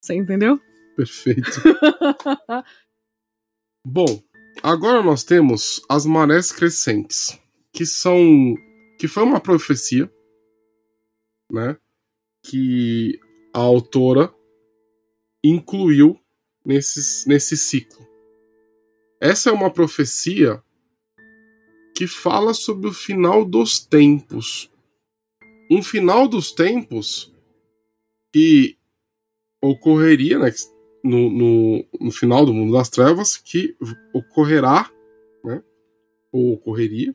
Você 0.00 0.14
entendeu? 0.14 0.60
Perfeito. 0.96 1.40
Bom, 3.86 4.22
agora 4.62 5.02
nós 5.02 5.24
temos 5.24 5.82
as 5.88 6.06
marés 6.06 6.52
crescentes, 6.52 7.38
que 7.72 7.84
são 7.84 8.54
que 8.98 9.08
foi 9.08 9.22
uma 9.22 9.40
profecia, 9.40 10.10
né, 11.50 11.76
que 12.42 13.18
a 13.52 13.60
autora 13.60 14.32
incluiu 15.42 16.18
nesses, 16.64 17.26
nesse 17.26 17.56
ciclo. 17.56 18.06
Essa 19.20 19.50
é 19.50 19.52
uma 19.52 19.70
profecia 19.70 20.62
que 21.94 22.06
fala 22.06 22.52
sobre 22.52 22.88
o 22.88 22.92
final 22.92 23.44
dos 23.44 23.78
tempos. 23.78 24.70
Um 25.70 25.82
final 25.82 26.26
dos 26.28 26.52
tempos 26.52 27.32
que 28.32 28.76
ocorreria 29.62 30.38
né, 30.38 30.50
no, 31.04 31.28
no, 31.28 31.84
no 32.00 32.10
final 32.10 32.46
do 32.46 32.54
mundo 32.54 32.72
das 32.72 32.88
trevas, 32.88 33.36
que 33.36 33.76
ocorrerá, 34.14 34.90
né, 35.44 35.62
ou 36.32 36.54
ocorreria, 36.54 37.14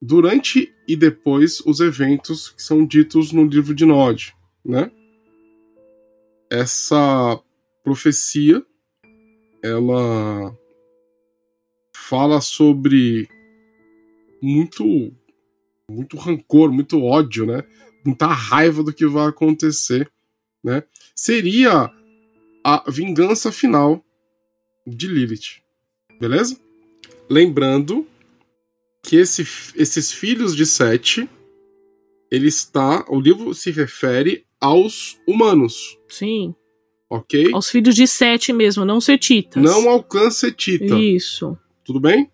durante 0.00 0.74
e 0.88 0.96
depois 0.96 1.60
os 1.60 1.78
eventos 1.78 2.50
que 2.50 2.60
são 2.60 2.84
ditos 2.84 3.30
no 3.30 3.44
livro 3.44 3.72
de 3.72 3.86
Nod, 3.86 4.34
né? 4.64 4.90
Essa 6.50 7.40
profecia 7.84 8.66
ela 9.62 10.58
fala 11.94 12.40
sobre 12.40 13.28
muito 14.42 15.14
muito 15.88 16.16
rancor, 16.16 16.72
muito 16.72 17.00
ódio, 17.02 17.46
né? 17.46 17.62
Muita 18.04 18.26
raiva 18.26 18.82
do 18.82 18.92
que 18.92 19.06
vai 19.06 19.28
acontecer, 19.28 20.10
né? 20.64 20.82
Seria 21.14 21.88
a 22.64 22.84
vingança 22.90 23.50
final 23.50 24.04
de 24.86 25.06
Lilith. 25.08 25.62
Beleza? 26.20 26.58
Lembrando 27.28 28.06
que 29.02 29.16
esse, 29.16 29.46
esses 29.74 30.12
filhos 30.12 30.54
de 30.54 30.64
Sete, 30.64 31.28
ele 32.30 32.46
está, 32.46 33.04
o 33.08 33.20
livro 33.20 33.54
se 33.54 33.70
refere 33.70 34.46
aos 34.60 35.18
humanos. 35.26 35.98
Sim. 36.08 36.54
Ok? 37.10 37.50
Aos 37.52 37.68
filhos 37.68 37.94
de 37.94 38.06
Sete 38.06 38.52
mesmo, 38.52 38.84
não 38.84 39.00
setitas. 39.00 39.62
Não 39.62 39.88
alcance 39.88 40.50
Tita. 40.52 40.98
Isso. 40.98 41.58
Tudo 41.84 42.00
bem? 42.00 42.30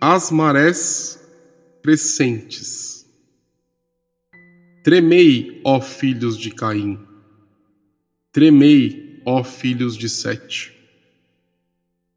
As 0.00 0.30
marés 0.30 1.18
crescentes. 1.82 2.92
Tremei, 4.84 5.60
ó 5.64 5.80
filhos 5.80 6.36
de 6.36 6.50
Caim. 6.50 6.98
Tremei, 8.32 9.01
ó 9.24 9.42
filhos 9.42 9.96
de 9.96 10.08
Sete. 10.08 10.72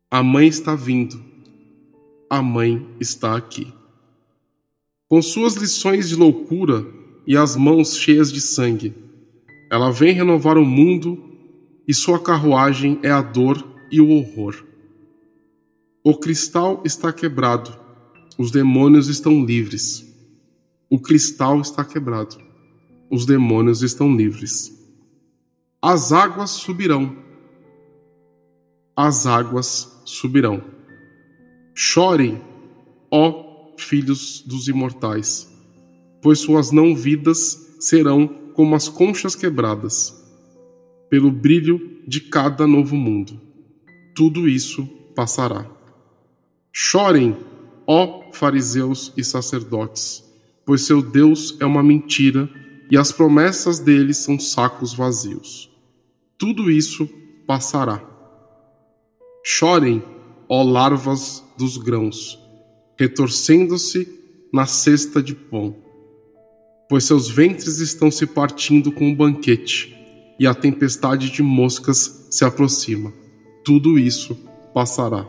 A 0.10 0.24
mãe 0.24 0.48
está 0.48 0.76
vindo. 0.76 1.24
A 2.30 2.41
mãe 2.41 2.86
está 3.00 3.36
aqui. 3.36 3.72
Com 5.08 5.22
suas 5.22 5.56
lições 5.56 6.10
de 6.10 6.15
loucura 6.15 6.86
e 7.28 7.38
as 7.38 7.56
mãos 7.56 7.98
cheias 7.98 8.32
de 8.32 8.41
sangue, 8.41 8.94
ela 9.72 9.91
vem 9.91 10.13
renovar 10.13 10.58
o 10.58 10.65
mundo 10.65 11.22
e 11.88 11.94
sua 11.94 12.20
carruagem 12.20 13.00
é 13.04 13.12
a 13.12 13.22
dor 13.22 13.63
e 13.91 14.02
o 14.02 14.10
horror. 14.10 14.65
O 16.04 16.15
cristal 16.18 16.82
está 16.86 17.12
quebrado, 17.12 17.78
os 18.38 18.52
demônios 18.52 19.08
estão 19.08 19.44
livres. 19.44 20.06
O 20.89 21.00
cristal 21.00 21.62
está 21.62 21.84
quebrado, 21.84 22.38
os 23.10 23.26
demônios 23.26 23.82
estão 23.82 24.15
livres. 24.15 24.85
As 25.88 26.12
águas 26.12 26.50
subirão, 26.50 27.15
as 28.98 29.28
águas 29.28 30.02
subirão. 30.04 30.63
Chorem, 31.76 32.41
ó 33.12 33.76
filhos 33.78 34.43
dos 34.48 34.67
imortais, 34.67 35.48
pois 36.24 36.39
suas 36.39 36.71
não-vidas 36.71 37.76
serão 37.80 38.28
como 38.56 38.74
as 38.74 38.89
conchas 38.89 39.36
quebradas 39.36 40.12
pelo 41.08 41.30
brilho 41.30 42.02
de 42.08 42.19
cada 42.19 42.65
novo 42.65 42.95
mundo. 42.95 43.39
Tudo 44.15 44.50
isso 44.50 44.88
passará. 45.15 45.69
Chorem, 46.74 47.38
ó 47.86 48.32
fariseus 48.34 49.13
e 49.15 49.24
sacerdotes, 49.24 50.24
pois 50.65 50.82
seu 50.82 51.00
Deus 51.00 51.56
é 51.60 51.65
uma 51.65 51.84
mentira 51.84 52.50
e 52.89 52.98
as 52.98 53.12
promessas 53.12 53.78
dele 53.78 54.15
são 54.15 54.39
sacos 54.39 54.91
vazios. 54.91 55.74
Tudo 56.38 56.69
isso 56.69 57.08
passará. 57.48 58.04
Chorem, 59.41 60.04
ó 60.50 60.63
larvas 60.63 61.41
dos 61.58 61.78
grãos, 61.78 62.38
retorcendo-se 63.00 64.06
na 64.52 64.65
cesta 64.65 65.24
de 65.24 65.34
pão, 65.34 65.78
pois 66.89 67.06
seus 67.06 67.30
ventres 67.30 67.80
estão 67.80 68.12
se 68.12 68.26
partindo 68.26 68.91
com 68.91 69.08
um 69.08 69.15
banquete 69.15 69.95
e 70.38 70.45
a 70.45 70.54
tempestade 70.54 71.30
de 71.30 71.41
moscas 71.41 72.28
se 72.30 72.43
aproxima. 72.43 73.13
Tudo 73.63 73.98
isso 73.98 74.38
passará. 74.74 75.26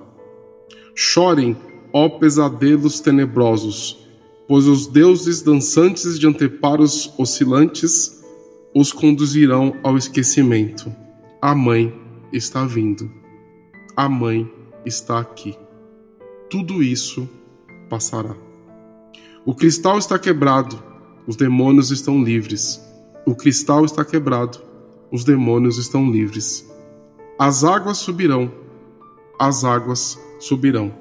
Chorem, 0.92 1.56
ó 1.92 2.08
pesadelos 2.08 2.98
tenebrosos, 2.98 4.08
pois 4.48 4.66
os 4.66 4.88
deuses 4.88 5.40
dançantes 5.40 6.18
de 6.18 6.26
anteparos 6.26 7.12
oscilantes 7.16 8.15
os 8.76 8.92
conduzirão 8.92 9.74
ao 9.82 9.96
esquecimento. 9.96 10.94
A 11.40 11.54
mãe 11.54 11.98
está 12.30 12.66
vindo. 12.66 13.10
A 13.96 14.06
mãe 14.06 14.46
está 14.84 15.18
aqui. 15.18 15.56
Tudo 16.50 16.82
isso 16.82 17.26
passará. 17.88 18.36
O 19.46 19.54
cristal 19.54 19.96
está 19.96 20.18
quebrado, 20.18 20.78
os 21.26 21.36
demônios 21.36 21.90
estão 21.90 22.22
livres. 22.22 22.78
O 23.26 23.34
cristal 23.34 23.82
está 23.86 24.04
quebrado, 24.04 24.60
os 25.10 25.24
demônios 25.24 25.78
estão 25.78 26.10
livres. 26.12 26.70
As 27.38 27.64
águas 27.64 27.96
subirão, 27.96 28.52
as 29.38 29.64
águas 29.64 30.20
subirão. 30.38 30.92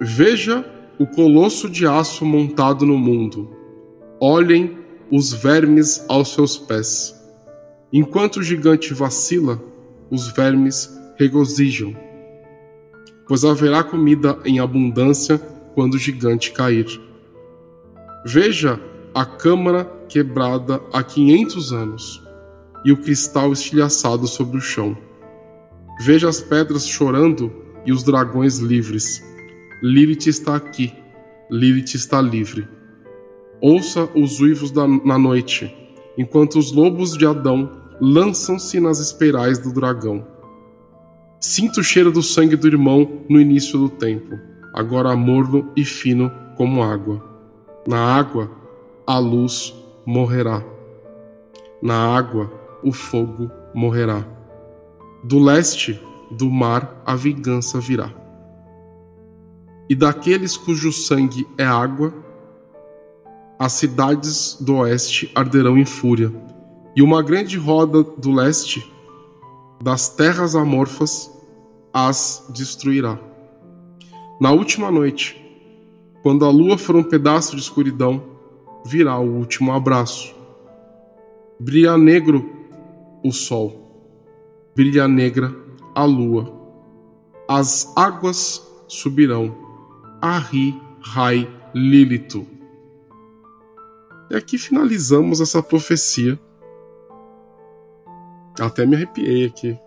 Veja 0.00 0.64
o 0.98 1.06
colosso 1.06 1.68
de 1.68 1.86
aço 1.86 2.24
montado 2.24 2.86
no 2.86 2.96
mundo. 2.96 3.50
Olhem 4.18 4.78
os 5.12 5.30
vermes 5.30 6.02
aos 6.08 6.32
seus 6.32 6.56
pés. 6.56 7.14
Enquanto 7.92 8.38
o 8.38 8.42
gigante 8.42 8.94
vacila, 8.94 9.62
os 10.10 10.28
vermes 10.28 10.90
regozijam, 11.18 11.94
pois 13.28 13.44
haverá 13.44 13.84
comida 13.84 14.38
em 14.46 14.58
abundância 14.58 15.36
quando 15.74 15.94
o 15.94 15.98
gigante 15.98 16.50
cair. 16.52 16.86
Veja 18.24 18.80
a 19.14 19.26
câmara 19.26 19.84
quebrada 20.08 20.80
há 20.90 21.02
quinhentos 21.02 21.74
anos 21.74 22.22
e 22.82 22.90
o 22.90 22.96
cristal 22.96 23.52
estilhaçado 23.52 24.26
sobre 24.26 24.56
o 24.56 24.62
chão. 24.62 24.96
Veja 26.00 26.26
as 26.26 26.40
pedras 26.40 26.88
chorando 26.88 27.52
e 27.84 27.92
os 27.92 28.02
dragões 28.02 28.56
livres. 28.56 29.22
Lilith 29.82 30.26
está 30.26 30.56
aqui, 30.56 30.90
Lilith 31.50 31.94
está 31.94 32.18
livre. 32.22 32.66
Ouça 33.62 34.10
os 34.16 34.40
uivos 34.40 34.72
da, 34.72 34.88
na 34.88 35.16
noite, 35.16 35.72
enquanto 36.18 36.58
os 36.58 36.72
lobos 36.72 37.16
de 37.16 37.24
Adão 37.24 37.70
lançam-se 38.00 38.80
nas 38.80 38.98
espirais 38.98 39.60
do 39.60 39.72
dragão. 39.72 40.26
Sinta 41.40 41.78
o 41.78 41.84
cheiro 41.84 42.10
do 42.10 42.24
sangue 42.24 42.56
do 42.56 42.66
irmão 42.66 43.20
no 43.28 43.40
início 43.40 43.78
do 43.78 43.88
tempo, 43.88 44.36
agora 44.74 45.14
morno 45.14 45.70
e 45.76 45.84
fino 45.84 46.28
como 46.56 46.82
água. 46.82 47.22
Na 47.86 47.98
água, 47.98 48.50
a 49.06 49.16
luz 49.18 49.72
morrerá. 50.04 50.64
Na 51.80 52.16
água, 52.16 52.52
o 52.82 52.90
fogo 52.90 53.48
morrerá. 53.72 54.26
Do 55.22 55.38
leste 55.38 56.00
do 56.32 56.50
mar 56.50 57.00
a 57.06 57.14
vingança 57.14 57.78
virá. 57.78 58.12
E 59.88 59.94
daqueles 59.94 60.56
cujo 60.56 60.90
sangue 60.90 61.46
é 61.56 61.64
água, 61.64 62.12
as 63.58 63.72
cidades 63.72 64.56
do 64.60 64.76
oeste 64.76 65.30
arderão 65.34 65.78
em 65.78 65.84
fúria, 65.84 66.32
e 66.94 67.02
uma 67.02 67.22
grande 67.22 67.56
roda 67.56 68.02
do 68.02 68.32
leste, 68.32 68.86
das 69.82 70.08
terras 70.08 70.54
amorfas, 70.54 71.30
as 71.92 72.46
destruirá. 72.50 73.18
Na 74.40 74.50
última 74.52 74.90
noite, 74.90 75.38
quando 76.22 76.44
a 76.44 76.50
lua 76.50 76.78
for 76.78 76.96
um 76.96 77.02
pedaço 77.02 77.56
de 77.56 77.62
escuridão, 77.62 78.22
virá 78.84 79.18
o 79.18 79.36
último 79.38 79.72
abraço. 79.72 80.34
Brilha 81.58 81.96
negro 81.96 82.50
o 83.24 83.32
sol, 83.32 84.10
brilha 84.74 85.06
negra 85.06 85.54
a 85.94 86.04
lua, 86.04 86.52
as 87.48 87.92
águas 87.96 88.66
subirão, 88.88 89.54
Arri, 90.20 90.80
Rai, 91.00 91.48
Lílito. 91.74 92.46
E 94.32 94.36
aqui 94.36 94.56
finalizamos 94.56 95.42
essa 95.42 95.62
profecia 95.62 96.40
Até 98.58 98.86
me 98.86 98.96
arrepiei 98.96 99.44
aqui. 99.44 99.78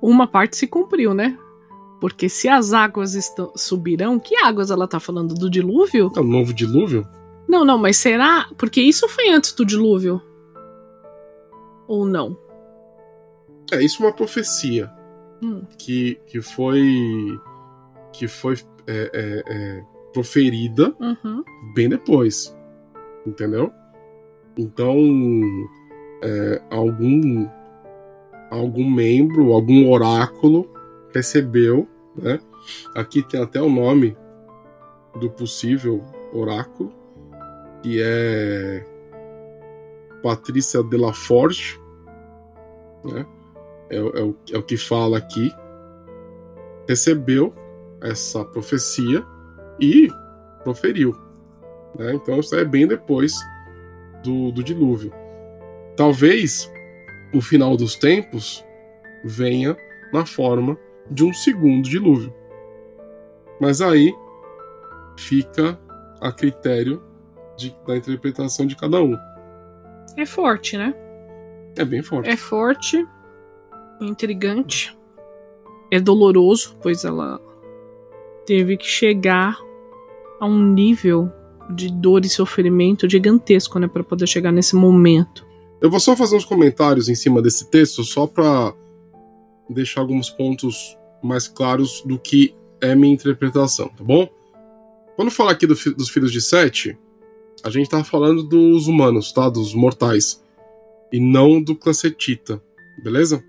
Uma 0.00 0.26
parte 0.26 0.56
se 0.58 0.66
cumpriu, 0.66 1.14
né? 1.14 1.38
Porque 2.00 2.28
se 2.28 2.48
as 2.48 2.74
águas 2.74 3.14
estão, 3.14 3.50
subirão, 3.56 4.18
que 4.18 4.36
águas 4.36 4.70
ela 4.70 4.86
tá 4.86 5.00
falando? 5.00 5.34
Do 5.34 5.48
dilúvio? 5.48 6.12
É 6.14 6.20
o 6.20 6.24
novo 6.24 6.52
dilúvio? 6.52 7.08
Não, 7.48 7.64
não, 7.64 7.78
mas 7.78 7.96
será? 7.96 8.46
Porque 8.58 8.80
isso 8.80 9.08
foi 9.08 9.30
antes 9.30 9.52
do 9.54 9.64
dilúvio. 9.64 10.20
Ou 11.88 12.04
não? 12.06 12.36
É, 13.72 13.82
isso 13.82 14.02
é 14.02 14.06
uma 14.06 14.12
profecia. 14.12 14.90
Hum. 15.42 15.62
Que, 15.78 16.20
que 16.26 16.42
foi. 16.42 17.38
Que 18.12 18.28
foi 18.28 18.56
é, 18.86 19.10
é, 19.14 19.42
é, 19.46 19.84
proferida 20.12 20.94
Uhum. 21.00 21.42
bem 21.74 21.88
depois. 21.88 22.54
Entendeu? 23.26 23.72
Então. 24.56 24.96
é, 26.22 26.62
algum. 26.70 27.48
Algum 28.50 28.88
membro, 28.88 29.52
algum 29.52 29.90
oráculo 29.90 30.70
recebeu, 31.12 31.88
né? 32.14 32.38
Aqui 32.94 33.20
tem 33.22 33.42
até 33.42 33.60
o 33.60 33.68
nome 33.68 34.16
do 35.18 35.28
possível 35.28 36.04
oráculo, 36.32 36.92
que 37.82 38.00
é 38.00 38.84
Patrícia 40.22 40.84
de 40.84 40.96
la 40.96 41.12
Forge, 41.12 41.80
né? 43.04 43.26
É, 43.90 43.96
é 43.96 44.22
o, 44.22 44.36
é 44.52 44.58
o 44.58 44.62
que 44.62 44.76
fala 44.76 45.18
aqui. 45.18 45.50
Recebeu 46.86 47.52
essa 48.00 48.44
profecia 48.44 49.24
e 49.80 50.08
proferiu. 50.62 51.12
né? 51.98 52.14
Então 52.14 52.38
isso 52.38 52.54
é 52.54 52.64
bem 52.64 52.86
depois 52.86 53.34
do, 54.24 54.50
do 54.50 54.62
dilúvio. 54.64 55.12
Talvez 55.96 56.72
o 57.32 57.40
final 57.40 57.76
dos 57.76 57.94
tempos 57.94 58.64
venha 59.24 59.76
na 60.12 60.24
forma 60.26 60.76
de 61.10 61.24
um 61.24 61.32
segundo 61.32 61.88
dilúvio. 61.88 62.32
Mas 63.60 63.80
aí 63.80 64.12
fica 65.16 65.78
a 66.20 66.32
critério 66.32 67.02
de- 67.56 67.76
da 67.86 67.96
interpretação 67.96 68.66
de 68.66 68.74
cada 68.76 69.00
um. 69.02 69.16
É 70.16 70.26
forte, 70.26 70.76
né? 70.76 70.94
É 71.76 71.84
bem 71.84 72.02
forte. 72.02 72.28
É 72.30 72.36
forte, 72.36 73.06
intrigante, 74.00 74.96
é 75.90 76.00
doloroso, 76.00 76.76
pois 76.82 77.04
ela 77.04 77.40
teve 78.46 78.76
que 78.76 78.86
chegar 78.86 79.56
a 80.40 80.46
um 80.46 80.62
nível 80.72 81.30
de 81.70 81.90
dor 81.90 82.24
e 82.24 82.28
sofrimento 82.28 83.08
gigantesco, 83.08 83.78
né, 83.78 83.88
para 83.88 84.04
poder 84.04 84.26
chegar 84.26 84.52
nesse 84.52 84.76
momento. 84.76 85.46
Eu 85.80 85.90
vou 85.90 86.00
só 86.00 86.16
fazer 86.16 86.36
uns 86.36 86.44
comentários 86.44 87.08
em 87.08 87.14
cima 87.14 87.42
desse 87.42 87.70
texto, 87.70 88.02
só 88.04 88.26
para 88.26 88.74
deixar 89.68 90.00
alguns 90.00 90.30
pontos 90.30 90.96
mais 91.22 91.48
claros 91.48 92.02
do 92.04 92.18
que 92.18 92.54
é 92.80 92.94
minha 92.94 93.14
interpretação, 93.14 93.88
tá 93.88 94.04
bom? 94.04 94.28
Quando 95.16 95.30
fala 95.30 95.52
aqui 95.52 95.66
do 95.66 95.74
dos 95.74 96.08
filhos 96.08 96.32
de 96.32 96.40
Sete, 96.40 96.98
a 97.62 97.70
gente 97.70 97.88
tá 97.88 98.04
falando 98.04 98.42
dos 98.42 98.86
humanos, 98.88 99.32
tá? 99.32 99.48
Dos 99.48 99.74
mortais. 99.74 100.42
E 101.12 101.20
não 101.20 101.62
do 101.62 101.74
clã 101.74 101.92
Setita, 101.92 102.62
beleza? 103.02 103.42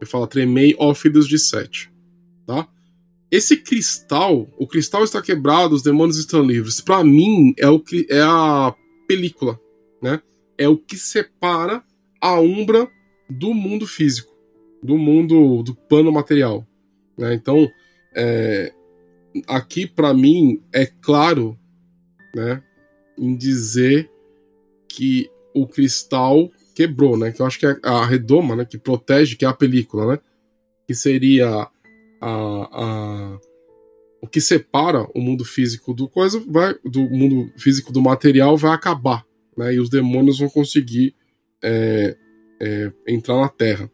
Eu 0.00 0.06
falo 0.06 0.26
tremei, 0.26 0.76
ó 0.78 0.94
filhos 0.94 1.26
de 1.26 1.38
Sete, 1.38 1.92
tá? 2.46 2.68
Esse 3.30 3.56
cristal, 3.58 4.48
o 4.58 4.66
cristal 4.66 5.04
está 5.04 5.20
quebrado, 5.20 5.74
os 5.74 5.82
demônios 5.82 6.16
estão 6.18 6.42
livres. 6.42 6.80
Pra 6.80 7.04
mim, 7.04 7.52
é, 7.58 7.68
o, 7.68 7.78
que- 7.78 8.06
é 8.10 8.20
a 8.22 8.74
película, 9.06 9.58
né? 10.02 10.20
é 10.56 10.66
o 10.68 10.76
que 10.76 10.96
separa 10.96 11.84
a 12.20 12.40
Umbra 12.40 12.88
do 13.30 13.52
mundo 13.54 13.86
físico, 13.86 14.32
do 14.82 14.96
mundo 14.96 15.62
do 15.62 15.74
plano 15.74 16.10
material. 16.10 16.66
né? 17.16 17.34
Então, 17.34 17.68
é, 18.16 18.72
aqui 19.46 19.86
para 19.86 20.12
mim 20.14 20.60
é 20.72 20.86
claro, 20.86 21.56
né, 22.34 22.62
em 23.18 23.36
dizer 23.36 24.10
que 24.88 25.30
o 25.54 25.66
cristal 25.66 26.50
quebrou, 26.74 27.16
né? 27.16 27.30
Que 27.32 27.42
eu 27.42 27.46
acho 27.46 27.58
que 27.58 27.66
é 27.66 27.76
a 27.82 28.04
redoma, 28.06 28.56
né, 28.56 28.64
que 28.64 28.78
protege, 28.78 29.36
que 29.36 29.44
é 29.44 29.48
a 29.48 29.52
película, 29.54 30.12
né, 30.14 30.18
que 30.86 30.94
seria 30.94 31.68
a, 32.20 32.30
a 32.72 33.38
o 34.20 34.26
que 34.26 34.40
separa 34.40 35.06
o 35.14 35.20
mundo 35.20 35.44
físico 35.44 35.94
do 35.94 36.08
coisa 36.08 36.40
vai 36.48 36.74
do 36.84 37.02
mundo 37.02 37.52
físico 37.56 37.92
do 37.92 38.02
material 38.02 38.56
vai 38.56 38.72
acabar 38.72 39.24
né, 39.56 39.74
e 39.74 39.78
os 39.80 39.88
demônios 39.88 40.38
vão 40.40 40.48
conseguir 40.48 41.14
é, 41.62 42.16
é, 42.60 42.92
entrar 43.06 43.36
na 43.40 43.48
Terra. 43.48 43.90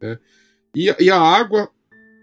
Né? 0.00 0.18
E, 0.74 0.90
a- 0.90 0.96
e 1.00 1.10
a 1.10 1.20
água, 1.20 1.68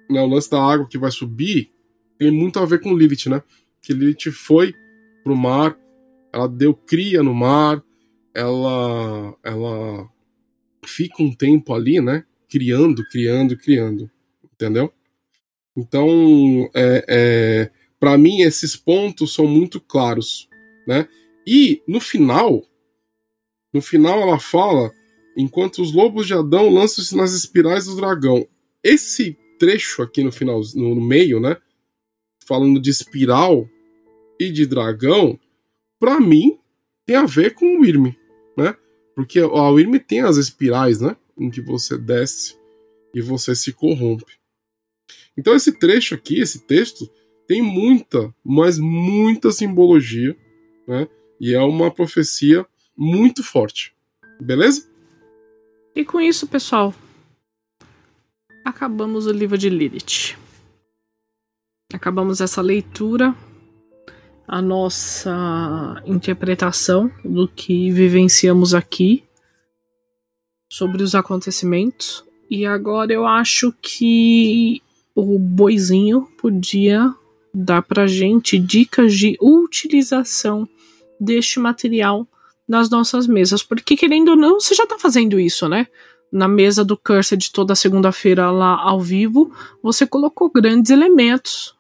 né, 0.10 0.22
o 0.22 0.28
lance 0.28 0.50
da 0.50 0.62
água 0.62 0.88
que 0.88 0.98
vai 0.98 1.12
subir, 1.12 1.72
tem 2.18 2.32
muito 2.32 2.60
a 2.60 2.66
ver 2.66 2.80
com 2.80 2.96
Lilith, 2.96 3.28
né? 3.30 3.42
Que 3.82 3.94
Lilith 3.94 4.32
foi 4.32 4.74
pro 5.24 5.36
mar, 5.36 5.78
ela 6.32 6.48
deu 6.48 6.74
cria 6.74 7.22
no 7.24 7.34
mar, 7.34 7.84
ela, 8.34 9.36
ela 9.44 10.10
fica 10.86 11.22
um 11.24 11.34
tempo 11.34 11.74
ali, 11.74 12.00
né? 12.02 12.24
Criando, 12.50 13.04
criando, 13.10 13.58
criando, 13.58 14.10
entendeu? 14.54 14.94
Então, 15.76 16.70
é, 16.74 17.06
é, 17.08 17.72
para 18.00 18.18
mim, 18.18 18.42
esses 18.42 18.76
pontos 18.76 19.34
são 19.34 19.48
muito 19.48 19.80
claros, 19.80 20.48
né? 20.88 21.08
E 21.46 21.82
no 21.88 22.00
final, 22.00 22.64
no 23.74 23.82
final 23.82 24.20
ela 24.22 24.40
fala: 24.40 24.92
enquanto 25.36 25.82
os 25.82 25.94
lobos 25.94 26.26
de 26.26 26.34
Adão 26.34 26.70
lançam-se 26.70 27.16
nas 27.16 27.34
espirais 27.34 27.86
do 27.86 27.96
dragão. 27.96 28.48
Esse 28.84 29.38
trecho 29.60 30.02
aqui 30.02 30.24
no 30.24 30.32
final, 30.32 30.62
no, 30.76 31.02
meio, 31.02 31.40
né? 31.40 31.58
Falando 32.46 32.80
de 32.80 32.90
espiral 32.90 33.68
e 34.40 34.52
de 34.52 34.66
dragão, 34.66 35.40
para 36.00 36.20
mim 36.20 36.58
tem 37.06 37.16
a 37.16 37.26
ver 37.26 37.54
com 37.54 37.80
o 37.80 37.86
Irme, 37.86 38.18
né? 38.58 38.76
Porque 39.16 39.40
a 39.40 39.80
Irme 39.80 40.00
tem 40.00 40.22
as 40.22 40.38
espirais, 40.38 41.02
né? 41.02 41.16
Em 41.38 41.50
que 41.50 41.62
você 41.62 41.98
desce 41.98 42.58
e 43.14 43.22
você 43.22 43.56
se 43.56 43.74
corrompe. 43.74 44.38
Então 45.38 45.54
esse 45.54 45.78
trecho 45.78 46.16
aqui, 46.16 46.40
esse 46.40 46.66
texto, 46.66 47.10
tem 47.48 47.62
muita, 47.62 48.34
mas 48.44 48.80
muita 48.80 49.52
simbologia, 49.52 50.36
né? 50.88 51.08
E 51.40 51.54
é 51.54 51.62
uma 51.62 51.92
profecia 51.92 52.66
muito 52.98 53.44
forte. 53.44 53.94
Beleza? 54.40 54.90
E 55.96 56.04
com 56.04 56.20
isso, 56.20 56.48
pessoal, 56.48 56.94
acabamos 58.64 59.28
o 59.28 59.32
livro 59.32 59.58
de 59.58 59.70
Lilith. 59.70 60.38
Acabamos 61.94 62.42
essa 62.42 62.62
leitura, 62.62 63.36
a 64.48 64.62
nossa 64.62 66.02
interpretação 66.06 67.12
do 67.24 67.48
que 67.48 67.92
vivenciamos 67.92 68.74
aqui 68.74 69.24
sobre 70.70 71.04
os 71.04 71.16
acontecimentos. 71.16 72.26
E 72.50 72.66
agora 72.66 73.14
eu 73.14 73.26
acho 73.26 73.72
que 73.82 74.82
o 75.16 75.40
boizinho 75.40 76.28
podia 76.38 77.14
dar 77.54 77.82
pra 77.82 78.06
gente 78.06 78.60
dicas 78.60 79.14
de 79.14 79.38
utilização 79.42 80.68
deste 81.20 81.60
material 81.60 82.28
nas 82.68 82.90
nossas 82.90 83.26
mesas. 83.26 83.64
Porque, 83.64 83.96
querendo 83.96 84.30
ou 84.30 84.36
não, 84.36 84.60
você 84.60 84.76
já 84.76 84.86
tá 84.86 85.00
fazendo 85.00 85.40
isso, 85.40 85.70
né? 85.70 85.88
Na 86.32 86.48
mesa 86.48 86.84
do 86.84 86.98
Cursed 86.98 87.52
toda 87.54 87.76
segunda-feira 87.76 88.52
lá 88.52 88.78
ao 88.82 89.00
vivo, 89.00 89.54
você 89.82 90.06
colocou 90.06 90.52
grandes 90.52 90.92
elementos 90.92 91.74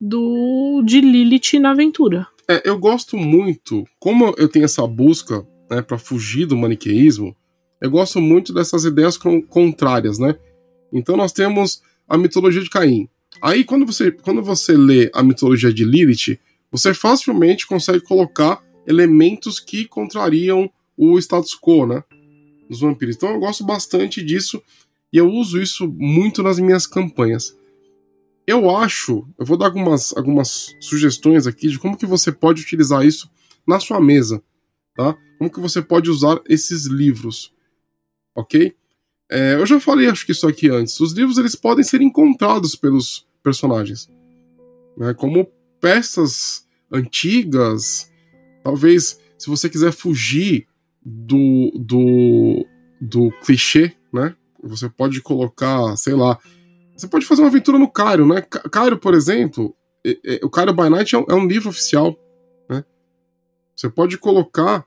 do 0.00 0.82
de 0.84 1.00
Lilith 1.00 1.60
na 1.60 1.72
aventura. 1.72 2.26
É, 2.48 2.68
eu 2.68 2.78
gosto 2.78 3.16
muito, 3.16 3.84
como 4.00 4.34
eu 4.36 4.48
tenho 4.48 4.64
essa 4.64 4.86
busca 4.86 5.46
né, 5.70 5.82
para 5.82 5.98
fugir 5.98 6.46
do 6.46 6.56
maniqueísmo, 6.56 7.36
eu 7.80 7.90
gosto 7.90 8.20
muito 8.20 8.52
dessas 8.54 8.84
ideias 8.84 9.16
con- 9.16 9.42
contrárias, 9.42 10.18
né? 10.18 10.36
Então 10.92 11.16
nós 11.16 11.32
temos 11.32 11.82
a 12.08 12.18
mitologia 12.18 12.62
de 12.62 12.70
Caim. 12.70 13.08
Aí 13.40 13.64
quando 13.64 13.86
você, 13.86 14.10
quando 14.10 14.42
você 14.42 14.76
lê 14.76 15.10
a 15.14 15.22
mitologia 15.22 15.72
de 15.72 15.84
Lilith, 15.84 16.38
você 16.70 16.94
facilmente 16.94 17.66
consegue 17.66 18.00
colocar 18.00 18.62
elementos 18.86 19.60
que 19.60 19.86
contrariam 19.86 20.70
o 20.96 21.18
status 21.18 21.54
quo, 21.54 21.86
né? 21.86 22.02
Dos 22.68 22.80
vampiros. 22.80 23.16
Então 23.16 23.30
eu 23.30 23.40
gosto 23.40 23.64
bastante 23.64 24.22
disso 24.22 24.62
e 25.12 25.18
eu 25.18 25.28
uso 25.28 25.60
isso 25.60 25.86
muito 25.88 26.42
nas 26.42 26.58
minhas 26.58 26.86
campanhas. 26.86 27.56
Eu 28.46 28.74
acho, 28.74 29.26
eu 29.38 29.46
vou 29.46 29.56
dar 29.56 29.66
algumas, 29.66 30.16
algumas 30.16 30.74
sugestões 30.80 31.46
aqui 31.46 31.68
de 31.68 31.78
como 31.78 31.96
que 31.96 32.06
você 32.06 32.32
pode 32.32 32.62
utilizar 32.62 33.04
isso 33.06 33.30
na 33.66 33.78
sua 33.78 34.00
mesa, 34.00 34.42
tá? 34.96 35.16
Como 35.38 35.50
que 35.50 35.60
você 35.60 35.80
pode 35.80 36.10
usar 36.10 36.40
esses 36.48 36.86
livros, 36.86 37.52
ok? 38.34 38.74
É, 39.32 39.54
eu 39.54 39.64
já 39.64 39.80
falei, 39.80 40.08
acho 40.08 40.26
que 40.26 40.32
isso 40.32 40.46
aqui 40.46 40.68
antes. 40.68 41.00
Os 41.00 41.14
livros 41.14 41.38
eles 41.38 41.54
podem 41.54 41.82
ser 41.82 42.02
encontrados 42.02 42.76
pelos 42.76 43.26
personagens, 43.42 44.06
né? 44.94 45.14
Como 45.14 45.50
peças 45.80 46.66
antigas. 46.92 48.12
Talvez, 48.62 49.18
se 49.38 49.48
você 49.48 49.70
quiser 49.70 49.90
fugir 49.90 50.66
do 51.02 51.72
do, 51.74 52.66
do 53.00 53.30
clichê, 53.42 53.96
né? 54.12 54.36
Você 54.62 54.90
pode 54.90 55.22
colocar, 55.22 55.96
sei 55.96 56.12
lá. 56.12 56.38
Você 56.94 57.08
pode 57.08 57.24
fazer 57.24 57.40
uma 57.40 57.48
aventura 57.48 57.78
no 57.78 57.90
Cairo, 57.90 58.26
né? 58.26 58.42
Cairo, 58.42 58.98
por 58.98 59.14
exemplo, 59.14 59.74
é, 60.06 60.18
é, 60.26 60.40
o 60.42 60.50
Cairo 60.50 60.74
by 60.74 60.90
Night 60.90 61.14
é 61.14 61.18
um, 61.18 61.24
é 61.26 61.34
um 61.34 61.46
livro 61.46 61.70
oficial. 61.70 62.14
Né? 62.68 62.84
Você 63.74 63.88
pode 63.88 64.18
colocar 64.18 64.86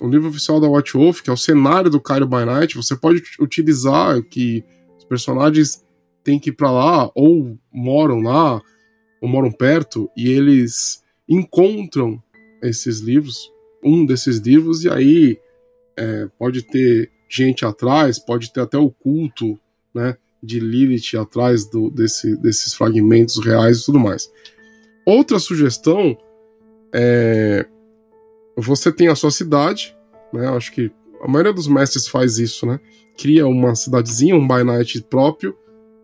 o 0.00 0.08
livro 0.08 0.28
oficial 0.28 0.60
da 0.60 0.68
White 0.68 0.94
Wolf, 0.94 1.20
que 1.20 1.30
é 1.30 1.32
o 1.32 1.36
cenário 1.36 1.90
do 1.90 2.00
Cairo 2.00 2.26
by 2.26 2.44
Night. 2.44 2.74
Você 2.74 2.96
pode 2.96 3.22
utilizar 3.38 4.22
que 4.22 4.64
os 4.96 5.04
personagens 5.04 5.84
têm 6.24 6.38
que 6.38 6.50
ir 6.50 6.54
para 6.54 6.70
lá, 6.70 7.10
ou 7.14 7.58
moram 7.72 8.20
lá, 8.20 8.60
ou 9.20 9.28
moram 9.28 9.52
perto, 9.52 10.10
e 10.16 10.28
eles 10.28 11.02
encontram 11.28 12.22
esses 12.62 13.00
livros, 13.00 13.50
um 13.84 14.04
desses 14.04 14.38
livros, 14.38 14.84
e 14.84 14.90
aí 14.90 15.38
é, 15.96 16.28
pode 16.38 16.62
ter 16.62 17.10
gente 17.28 17.64
atrás, 17.64 18.18
pode 18.18 18.52
ter 18.52 18.60
até 18.60 18.78
o 18.78 18.90
culto 18.90 19.58
né, 19.94 20.16
de 20.42 20.58
Lilith 20.58 21.16
atrás 21.16 21.68
do, 21.68 21.90
desse, 21.90 22.36
desses 22.36 22.74
fragmentos 22.74 23.38
reais 23.44 23.80
e 23.80 23.84
tudo 23.84 24.00
mais. 24.00 24.30
Outra 25.06 25.38
sugestão 25.38 26.16
é. 26.92 27.66
Você 28.60 28.92
tem 28.92 29.08
a 29.08 29.14
sua 29.14 29.30
cidade, 29.30 29.96
né? 30.32 30.48
Acho 30.48 30.72
que 30.72 30.90
a 31.22 31.28
maioria 31.28 31.52
dos 31.52 31.66
mestres 31.66 32.08
faz 32.08 32.38
isso, 32.38 32.66
né? 32.66 32.80
Cria 33.16 33.46
uma 33.46 33.74
cidadezinha, 33.74 34.34
um 34.36 34.46
by 34.46 34.64
night 34.64 35.02
próprio, 35.02 35.56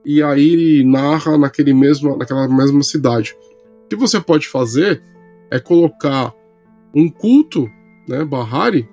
e 0.05 0.23
aí 0.23 0.85
narra 0.85 1.37
naquele 1.37 1.73
mesmo, 1.73 2.17
naquela 2.17 2.47
mesma 2.49 2.83
cidade. 2.83 3.37
O 3.85 3.89
que 3.89 3.97
você 3.97 4.21
pode 4.21 4.47
fazer 4.49 5.03
é 5.51 5.59
colocar 5.59 6.35
um 6.95 7.09
culto, 7.09 7.69
né, 8.09 8.25
Bahari, 8.25 8.89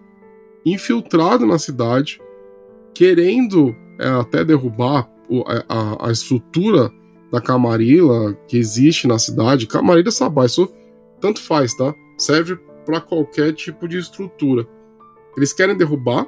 infiltrado 0.65 1.45
na 1.45 1.59
cidade, 1.59 2.21
querendo 2.93 3.75
é, 3.99 4.07
até 4.07 4.43
derrubar 4.43 5.09
a, 5.67 6.07
a, 6.07 6.11
estrutura 6.11 6.91
da 7.31 7.41
Camarilla 7.41 8.33
que 8.47 8.57
existe 8.57 9.07
na 9.07 9.17
cidade. 9.17 9.67
Camarilla 9.67 10.11
Sabá, 10.11 10.45
isso 10.45 10.71
tanto 11.19 11.41
faz, 11.41 11.73
tá? 11.73 11.93
Serve 12.17 12.57
para 12.85 13.01
qualquer 13.01 13.53
tipo 13.53 13.87
de 13.87 13.97
estrutura. 13.97 14.67
Eles 15.35 15.53
querem 15.53 15.75
derrubar 15.75 16.27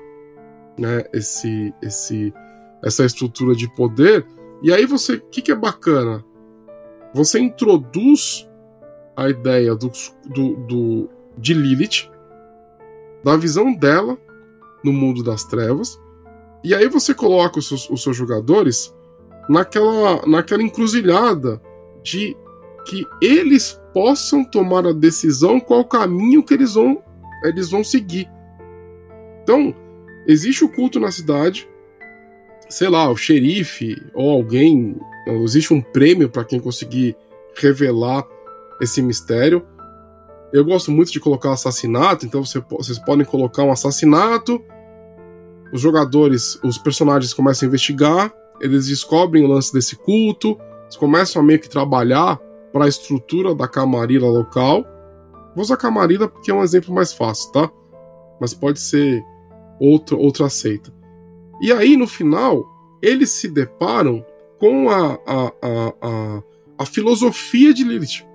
né, 0.78 1.04
esse, 1.14 1.74
esse, 1.82 2.34
essa 2.84 3.06
estrutura 3.06 3.56
de 3.56 3.68
poder. 3.76 4.26
E 4.62 4.74
aí 4.74 4.86
você, 4.86 5.16
o 5.16 5.22
que, 5.22 5.42
que 5.42 5.52
é 5.52 5.56
bacana? 5.56 6.24
Você 7.14 7.40
introduz 7.40 8.50
a 9.16 9.30
ideia 9.30 9.76
do, 9.76 9.92
do, 10.26 10.56
do, 10.68 11.10
de 11.38 11.54
Lilith, 11.54 12.10
da 13.24 13.38
visão 13.38 13.74
dela 13.74 14.18
no 14.84 14.92
mundo 14.92 15.24
das 15.24 15.46
trevas, 15.46 16.00
e 16.64 16.74
aí 16.76 16.88
você 16.88 17.14
coloca 17.14 17.60
os 17.60 17.68
seus, 17.68 17.90
os 17.90 18.04
seus 18.04 18.18
jogadores 18.18 18.94
naquela, 19.48 20.26
naquela 20.26 20.64
encruzilhada 20.64 21.62
de 22.04 22.36
que 22.86 23.06
eles 23.22 23.80
possam 23.94 24.44
tomar 24.44 24.86
a 24.86 24.94
decisão 24.94 25.60
qual 25.60 25.84
caminho 25.86 26.44
que 26.44 26.54
eles 26.54 26.74
vão, 26.76 27.02
eles 27.44 27.70
vão 27.70 27.84
seguir. 27.84 28.30
Então, 29.44 29.76
existe 30.28 30.64
o 30.64 30.70
culto 30.70 31.00
na 31.00 31.12
cidade, 31.12 31.68
sei 32.70 32.90
lá, 32.90 33.10
o 33.10 33.16
xerife 33.16 33.96
ou 34.14 34.30
alguém, 34.32 34.96
existe 35.44 35.74
um 35.74 35.82
prêmio 35.82 36.30
para 36.30 36.44
quem 36.44 36.60
conseguir 36.60 37.16
revelar 37.56 38.28
esse 38.82 39.02
mistério. 39.02 39.66
Eu 40.52 40.64
gosto 40.64 40.92
muito 40.92 41.12
de 41.12 41.20
colocar 41.20 41.54
assassinato, 41.54 42.26
então 42.26 42.44
você, 42.44 42.62
vocês 42.70 43.00
podem 43.00 43.26
colocar 43.26 43.64
um 43.64 43.72
assassinato. 43.72 44.62
Os 45.74 45.82
jogadores, 45.82 46.60
os 46.64 46.78
personagens 46.78 47.34
começam 47.34 47.66
a 47.66 47.70
investigar, 47.70 48.34
eles 48.62 48.88
descobrem 48.88 49.44
o 49.44 49.48
lance 49.48 49.74
desse 49.74 49.96
culto, 49.96 50.58
eles 50.84 50.96
começam 50.96 51.42
a 51.42 51.46
meio 51.46 51.60
que 51.60 51.70
trabalhar 51.70 52.40
para 52.76 52.84
a 52.84 52.90
estrutura 52.90 53.56
da 53.56 53.70
camarila 53.70 54.28
local. 54.28 54.86
Vou 55.56 55.64
usar 55.64 55.78
camarila 55.78 56.28
porque 56.28 56.52
é 56.52 56.54
um 56.54 56.62
exemplo 56.62 56.94
mais 56.94 57.14
fácil, 57.14 57.50
tá? 57.54 57.72
Mas 58.38 58.54
pode 58.54 58.82
ser 58.82 59.24
outra, 59.80 60.18
outra 60.18 60.50
seita. 60.50 60.94
E 61.62 61.72
aí, 61.72 61.96
no 61.96 62.06
final, 62.06 62.68
eles 63.02 63.30
se 63.30 63.48
deparam 63.48 64.26
com 64.60 64.90
a, 64.90 65.14
a, 65.26 65.46
a, 65.46 65.94
a, 66.02 66.44
a 66.80 66.86
filosofia 66.86 67.74
de 67.74 67.86
Lilith. 67.86 68.28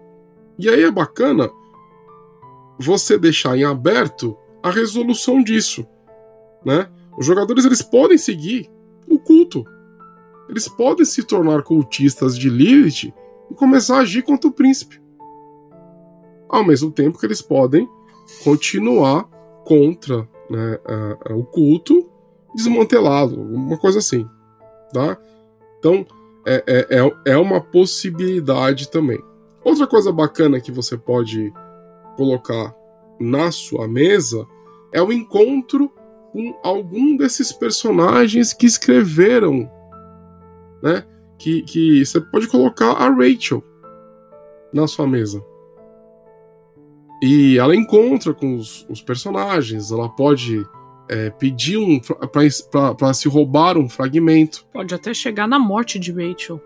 E 0.58 0.70
aí 0.70 0.84
é 0.84 0.90
bacana 0.90 1.50
você 2.78 3.18
deixar 3.18 3.58
em 3.58 3.64
aberto 3.64 4.34
a 4.62 4.70
resolução 4.70 5.44
disso, 5.44 5.86
né? 6.64 6.88
Os 7.18 7.26
jogadores 7.26 7.66
eles 7.66 7.82
podem 7.82 8.16
seguir 8.16 8.70
o 9.06 9.18
culto, 9.18 9.66
eles 10.48 10.66
podem 10.66 11.04
se 11.04 11.24
tornar 11.24 11.62
cultistas 11.62 12.38
de 12.38 12.48
Lilith 12.48 13.12
e 13.50 13.54
começar 13.54 13.98
a 13.98 14.00
agir 14.00 14.22
contra 14.22 14.48
o 14.48 14.52
príncipe. 14.52 15.00
Ao 16.48 16.64
mesmo 16.64 16.90
tempo 16.90 17.18
que 17.18 17.26
eles 17.26 17.42
podem 17.42 17.88
continuar 18.44 19.24
contra 19.64 20.28
né, 20.48 20.78
o 21.30 21.44
culto, 21.44 22.08
desmantelá-lo, 22.54 23.40
uma 23.40 23.76
coisa 23.76 23.98
assim. 23.98 24.26
Tá? 24.92 25.16
Então, 25.78 26.06
é, 26.46 26.64
é, 26.66 26.98
é, 26.98 27.32
é 27.32 27.36
uma 27.36 27.60
possibilidade 27.60 28.88
também. 28.88 29.22
Outra 29.64 29.86
coisa 29.86 30.10
bacana 30.10 30.60
que 30.60 30.72
você 30.72 30.96
pode 30.96 31.52
colocar 32.16 32.74
na 33.20 33.52
sua 33.52 33.86
mesa 33.86 34.46
é 34.92 35.00
o 35.02 35.12
encontro 35.12 35.92
com 36.32 36.58
algum 36.62 37.16
desses 37.16 37.52
personagens 37.52 38.52
que 38.52 38.66
escreveram 38.66 39.70
né? 40.82 41.04
Que, 41.40 41.62
que 41.62 42.04
você 42.04 42.20
pode 42.20 42.46
colocar 42.46 42.92
a 42.92 43.08
Rachel 43.08 43.64
na 44.72 44.86
sua 44.86 45.06
mesa. 45.06 45.42
E 47.22 47.58
ela 47.58 47.74
encontra 47.74 48.32
com 48.34 48.56
os, 48.56 48.86
os 48.88 49.00
personagens, 49.02 49.90
ela 49.90 50.08
pode 50.08 50.64
é, 51.08 51.28
pedir 51.30 51.76
um 51.76 52.00
para 52.00 53.12
se 53.12 53.28
roubar 53.28 53.76
um 53.76 53.88
fragmento. 53.88 54.64
Pode 54.72 54.94
até 54.94 55.12
chegar 55.12 55.48
na 55.48 55.58
morte 55.58 55.98
de 55.98 56.12
Rachel. 56.12 56.60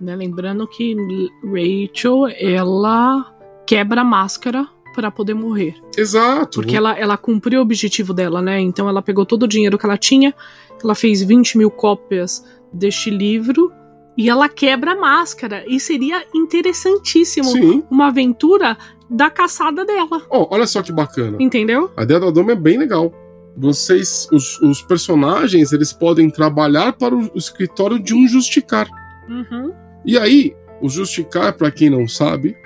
Né? 0.00 0.16
Lembrando 0.16 0.66
que 0.66 0.96
Rachel 1.44 2.26
ela 2.38 3.34
quebra 3.66 4.00
a 4.00 4.04
máscara 4.04 4.66
para 4.94 5.10
poder 5.10 5.34
morrer. 5.34 5.76
Exato. 5.96 6.60
Porque 6.60 6.76
ela, 6.76 6.98
ela 6.98 7.16
cumpriu 7.16 7.60
o 7.60 7.62
objetivo 7.62 8.12
dela, 8.12 8.42
né? 8.42 8.60
Então 8.60 8.88
ela 8.88 9.00
pegou 9.00 9.24
todo 9.24 9.44
o 9.44 9.48
dinheiro 9.48 9.78
que 9.78 9.86
ela 9.86 9.96
tinha, 9.96 10.34
ela 10.82 10.94
fez 10.94 11.22
20 11.22 11.56
mil 11.58 11.70
cópias 11.70 12.44
deste 12.72 13.10
livro 13.10 13.72
e 14.16 14.28
ela 14.28 14.48
quebra 14.48 14.92
a 14.92 14.96
máscara. 14.96 15.64
E 15.68 15.78
seria 15.78 16.24
interessantíssimo 16.34 17.50
Sim. 17.50 17.84
uma 17.90 18.08
aventura 18.08 18.76
da 19.08 19.30
caçada 19.30 19.84
dela. 19.84 20.22
Oh, 20.28 20.48
olha 20.50 20.66
só 20.66 20.82
que 20.82 20.92
bacana. 20.92 21.36
Entendeu? 21.40 21.90
A 21.96 22.02
ideia 22.02 22.20
da 22.20 22.30
Doma 22.30 22.52
é 22.52 22.56
bem 22.56 22.78
legal. 22.78 23.12
Vocês, 23.56 24.28
os, 24.32 24.60
os, 24.60 24.82
personagens, 24.82 25.72
eles 25.72 25.92
podem 25.92 26.30
trabalhar 26.30 26.92
para 26.92 27.14
o 27.14 27.30
escritório 27.34 27.98
de 27.98 28.14
um 28.14 28.26
justicar. 28.28 28.88
Uhum. 29.28 29.72
E 30.04 30.18
aí, 30.18 30.54
o 30.80 30.88
justicar, 30.88 31.56
para 31.56 31.70
quem 31.70 31.90
não 31.90 32.06
sabe, 32.06 32.56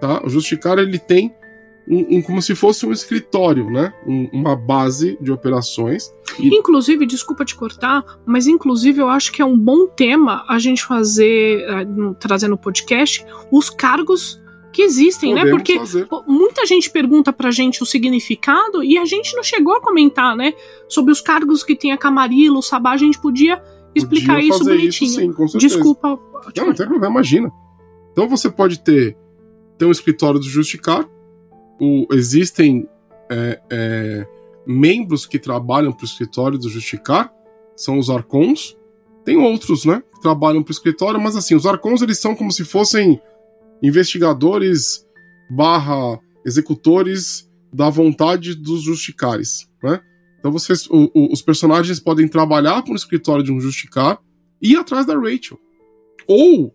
tá? 0.00 0.22
O 0.24 0.30
justicar 0.30 0.78
ele 0.78 0.98
tem 0.98 1.34
um, 1.88 2.18
um, 2.18 2.22
como 2.22 2.40
se 2.40 2.54
fosse 2.54 2.86
um 2.86 2.92
escritório, 2.92 3.70
né? 3.70 3.92
Um, 4.06 4.28
uma 4.32 4.54
base 4.54 5.18
de 5.20 5.32
operações. 5.32 6.14
E... 6.46 6.54
Inclusive, 6.54 7.06
desculpa 7.06 7.44
te 7.44 7.54
cortar, 7.54 8.04
mas 8.26 8.46
inclusive 8.46 9.00
eu 9.00 9.08
acho 9.08 9.32
que 9.32 9.42
é 9.42 9.44
um 9.44 9.58
bom 9.58 9.86
tema 9.86 10.44
a 10.48 10.58
gente 10.58 10.84
fazer, 10.84 11.64
uh, 11.68 12.14
trazer 12.14 12.48
no 12.48 12.58
podcast, 12.58 13.24
os 13.50 13.70
cargos 13.70 14.40
que 14.72 14.82
existem, 14.82 15.34
né? 15.34 15.40
Podemos 15.40 15.58
né? 15.58 15.58
Porque 15.58 15.78
fazer. 15.78 16.08
muita 16.26 16.64
gente 16.66 16.90
pergunta 16.90 17.32
pra 17.32 17.50
gente 17.50 17.82
o 17.82 17.86
significado 17.86 18.84
e 18.84 18.98
a 18.98 19.04
gente 19.04 19.34
não 19.34 19.42
chegou 19.42 19.74
a 19.74 19.80
comentar, 19.80 20.36
né? 20.36 20.54
Sobre 20.88 21.12
os 21.12 21.20
cargos 21.20 21.62
que 21.62 21.74
tem 21.74 21.92
a 21.92 21.98
Camarilla, 21.98 22.58
o 22.58 22.62
Sabá, 22.62 22.92
a 22.92 22.96
gente 22.96 23.20
podia 23.20 23.60
explicar 23.94 24.34
podia 24.34 24.48
isso 24.48 24.64
bonitinho. 24.64 25.10
Isso, 25.10 25.20
sim, 25.20 25.32
com 25.32 25.48
certeza. 25.48 25.74
Desculpa. 25.74 26.18
Não, 26.56 26.66
não 26.66 26.74
tem 26.74 26.86
problema, 26.86 27.14
imagina. 27.14 27.50
Então 28.12 28.28
você 28.28 28.48
pode 28.50 28.80
ter, 28.80 29.16
ter 29.76 29.84
um 29.84 29.90
escritório 29.90 30.38
do 30.38 30.48
Justicar, 30.48 31.08
o, 31.80 32.06
existem 32.12 32.88
é, 33.30 33.60
é, 33.70 34.26
membros 34.70 35.26
que 35.26 35.38
trabalham 35.38 35.92
para 35.92 36.02
o 36.02 36.06
escritório 36.06 36.58
do 36.58 36.68
Justicar, 36.68 37.32
são 37.76 37.98
os 37.98 38.08
arcons. 38.08 38.76
Tem 39.24 39.36
outros, 39.36 39.84
né, 39.84 40.02
que 40.14 40.20
trabalham 40.20 40.62
para 40.62 40.70
o 40.70 40.72
escritório, 40.72 41.20
mas 41.20 41.36
assim, 41.36 41.54
os 41.54 41.66
arcons 41.66 42.02
eles 42.02 42.18
são 42.18 42.34
como 42.34 42.50
se 42.50 42.64
fossem 42.64 43.20
investigadores 43.82 45.06
barra 45.50 46.18
executores 46.44 47.50
da 47.72 47.90
vontade 47.90 48.54
dos 48.54 48.82
justicares, 48.82 49.68
né? 49.82 50.00
Então 50.38 50.50
vocês, 50.50 50.86
o, 50.86 51.10
o, 51.14 51.32
os 51.32 51.42
personagens 51.42 52.00
podem 52.00 52.26
trabalhar 52.26 52.82
para 52.82 52.92
o 52.92 52.96
escritório 52.96 53.44
de 53.44 53.52
um 53.52 53.60
justicar 53.60 54.18
e 54.60 54.72
ir 54.72 54.76
atrás 54.76 55.04
da 55.06 55.14
Rachel. 55.14 55.58
Ou 56.26 56.74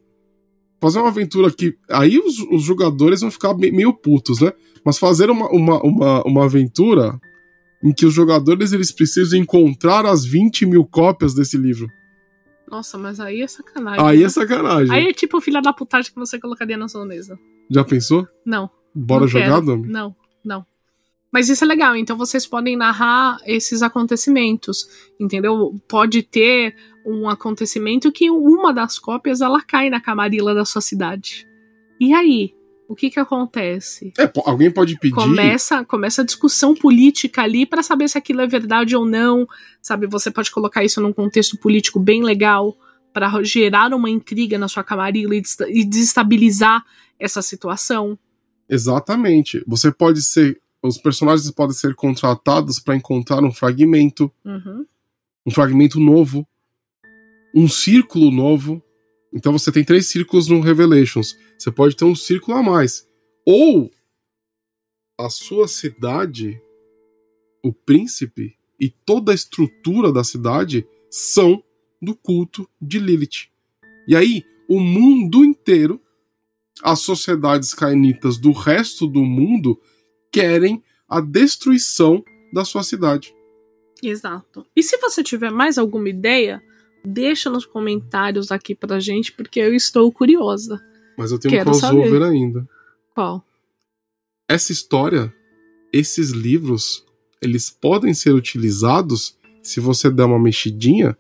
fazer 0.80 1.00
uma 1.00 1.10
aventura 1.10 1.52
que. 1.52 1.76
Aí 1.90 2.20
os, 2.20 2.40
os 2.52 2.62
jogadores 2.62 3.22
vão 3.22 3.32
ficar 3.32 3.56
meio 3.56 3.94
putos, 3.94 4.40
né? 4.40 4.54
Mas 4.86 5.00
fazer 5.00 5.30
uma, 5.32 5.50
uma, 5.50 5.82
uma, 5.82 6.24
uma 6.24 6.46
aventura 6.46 7.20
em 7.84 7.94
que 7.94 8.06
os 8.06 8.14
jogadores 8.14 8.74
eles 8.74 8.92
precisam 8.92 9.40
encontrar 9.40 10.06
as 10.06 10.26
20 10.26 10.66
mil 10.66 10.86
cópias 10.86 11.34
desse 11.34 11.58
livro. 11.58 11.88
Nossa, 12.70 12.98
mas 12.98 13.20
aí 13.20 13.42
é 13.42 13.48
sacanagem. 13.48 14.04
Aí 14.04 14.20
né? 14.20 14.24
é 14.26 14.30
sacanagem. 14.30 14.96
Aí 14.96 15.08
é 15.08 15.14
tipo 15.14 15.38
o 15.38 15.42
filho 15.42 15.62
da 15.62 15.72
putagem 15.72 16.12
que 16.12 16.20
você 16.20 16.40
colocaria 16.40 16.78
na 16.78 16.88
sua 16.88 17.06
mesa. 17.06 17.38
Já 17.70 17.84
pensou? 17.84 18.28
Não. 18.46 18.70
Bora 18.94 19.22
não 19.22 19.28
jogar. 19.28 19.60
Domi? 19.62 19.88
Não, 19.88 20.16
não. 20.44 20.66
Mas 21.32 21.50
isso 21.50 21.66
é 21.66 21.68
legal, 21.68 21.96
então 21.98 22.18
vocês 22.18 22.48
podem 22.48 22.78
narrar 22.78 23.38
esses 23.46 23.82
acontecimentos, 23.82 24.88
entendeu? 25.20 25.76
Pode 25.88 26.24
ter 26.24 26.76
um 27.06 27.28
acontecimento 27.28 28.12
que 28.12 28.30
uma 28.30 28.74
das 28.74 28.98
cópias 28.98 29.42
ela 29.42 29.62
cai 29.62 29.90
na 29.90 30.00
camarila 30.00 30.56
da 30.56 30.64
sua 30.64 30.82
cidade. 30.82 31.46
E 32.00 32.14
aí? 32.14 32.54
O 32.88 32.96
que 32.96 33.10
que 33.10 33.20
acontece? 33.20 34.14
É, 34.18 34.32
alguém 34.46 34.70
pode 34.72 34.98
pedir. 35.00 35.16
Começa, 35.16 35.84
começa 35.86 36.22
a 36.22 36.26
discussão 36.26 36.76
política 36.76 37.42
ali 37.42 37.66
para 37.66 37.82
saber 37.82 38.08
se 38.08 38.18
aquilo 38.18 38.42
é 38.42 38.48
verdade 38.48 38.96
ou 38.96 39.06
não, 39.06 39.48
sabe? 39.82 40.06
Você 40.08 40.30
pode 40.30 40.52
colocar 40.52 40.84
isso 40.84 41.02
num 41.02 41.12
contexto 41.14 41.58
político 41.58 42.00
bem 42.00 42.24
legal 42.24 42.78
para 43.12 43.42
gerar 43.44 43.94
uma 43.94 44.10
intriga 44.10 44.58
na 44.60 44.68
sua 44.68 44.84
camarila 44.84 45.36
e 45.36 45.42
desta- 45.42 45.68
e 45.70 45.84
desestabilizar 45.84 46.84
essa 47.20 47.42
situação. 47.42 48.20
Exatamente. 48.70 49.64
Você 49.68 49.92
pode 49.92 50.22
ser. 50.22 50.60
Os 50.84 50.98
personagens 51.00 51.50
podem 51.50 51.74
ser 51.76 51.96
contratados 51.96 52.78
para 52.80 52.96
encontrar 52.96 53.44
um 53.44 53.52
fragmento, 53.52 54.32
Uhum. 54.46 54.86
um 55.46 55.50
fragmento 55.52 56.00
novo, 56.00 56.48
um 57.56 57.68
círculo 57.68 58.30
novo. 58.30 58.84
Então 59.36 59.52
você 59.52 59.70
tem 59.70 59.84
três 59.84 60.08
círculos 60.08 60.48
no 60.48 60.62
Revelations. 60.62 61.38
Você 61.60 61.70
pode 61.70 61.96
ter 61.96 62.06
um 62.06 62.16
círculo 62.16 62.58
a 62.58 62.64
mais. 62.64 63.06
Ou 63.46 63.92
a 65.20 65.30
sua 65.30 65.68
cidade, 65.68 66.60
o 67.62 67.74
príncipe 67.74 68.58
e 68.80 68.90
toda 68.90 69.34
a 69.34 69.36
estrutura 69.36 70.12
da 70.12 70.24
cidade 70.24 70.88
são 71.12 71.62
do 72.02 72.16
culto 72.16 72.68
de 72.82 72.98
Lilith. 72.98 73.50
E 74.08 74.16
aí, 74.16 74.44
o 74.70 74.80
mundo 74.80 75.44
inteiro, 75.44 76.02
as 76.82 77.00
sociedades 77.00 77.74
cainitas 77.74 78.38
do 78.38 78.52
resto 78.52 79.06
do 79.06 79.24
mundo, 79.24 79.80
querem 80.32 80.82
a 81.08 81.20
destruição 81.20 82.24
da 82.54 82.64
sua 82.64 82.84
cidade. 82.84 83.34
Exato. 84.04 84.66
E 84.76 84.84
se 84.84 84.98
você 84.98 85.24
tiver 85.24 85.52
mais 85.52 85.78
alguma 85.78 86.10
ideia, 86.10 86.62
deixa 87.06 87.50
nos 87.50 87.66
comentários 87.66 88.52
aqui 88.52 88.74
pra 88.76 89.00
gente, 89.00 89.32
porque 89.32 89.60
eu 89.60 89.74
estou 89.74 90.12
curiosa. 90.12 90.82
Mas 91.18 91.32
eu 91.32 91.40
tenho 91.40 91.54
Quero 91.54 91.70
um 91.70 91.80
crossover 91.80 92.10
saber. 92.10 92.24
ainda. 92.24 92.68
Qual? 93.14 93.46
Essa 94.48 94.72
história, 94.72 95.34
esses 95.92 96.32
livros, 96.32 97.06
eles 97.42 97.70
podem 97.70 98.14
ser 98.14 98.34
utilizados 98.34 99.38
se 99.64 99.80
você 99.80 100.10
der 100.10 100.26
uma 100.26 100.40
mexidinha 100.40 101.18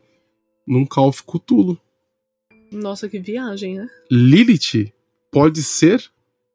num 0.68 0.86
Call 0.86 1.10
of 1.10 1.24
Cthulhu. 1.24 1.80
Nossa, 2.72 3.08
que 3.08 3.20
viagem, 3.20 3.78
né? 3.78 3.88
Lilith 4.12 4.92
pode 5.32 5.64
ser 5.64 6.04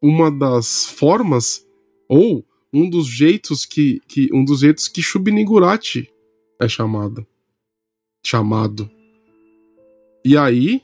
uma 0.02 0.30
das 0.30 0.86
formas 0.86 1.66
ou 2.08 2.44
um 2.72 2.88
dos 2.88 3.06
jeitos 3.06 3.64
que, 3.64 4.00
que 4.06 4.28
um 4.32 4.44
dos 4.44 4.60
jeitos 4.60 4.88
que 4.88 5.02
Shub-Niggurath 5.02 6.06
é 6.60 6.68
chamada. 6.68 7.26
Chamado. 8.24 8.90
E 10.24 10.36
aí 10.36 10.82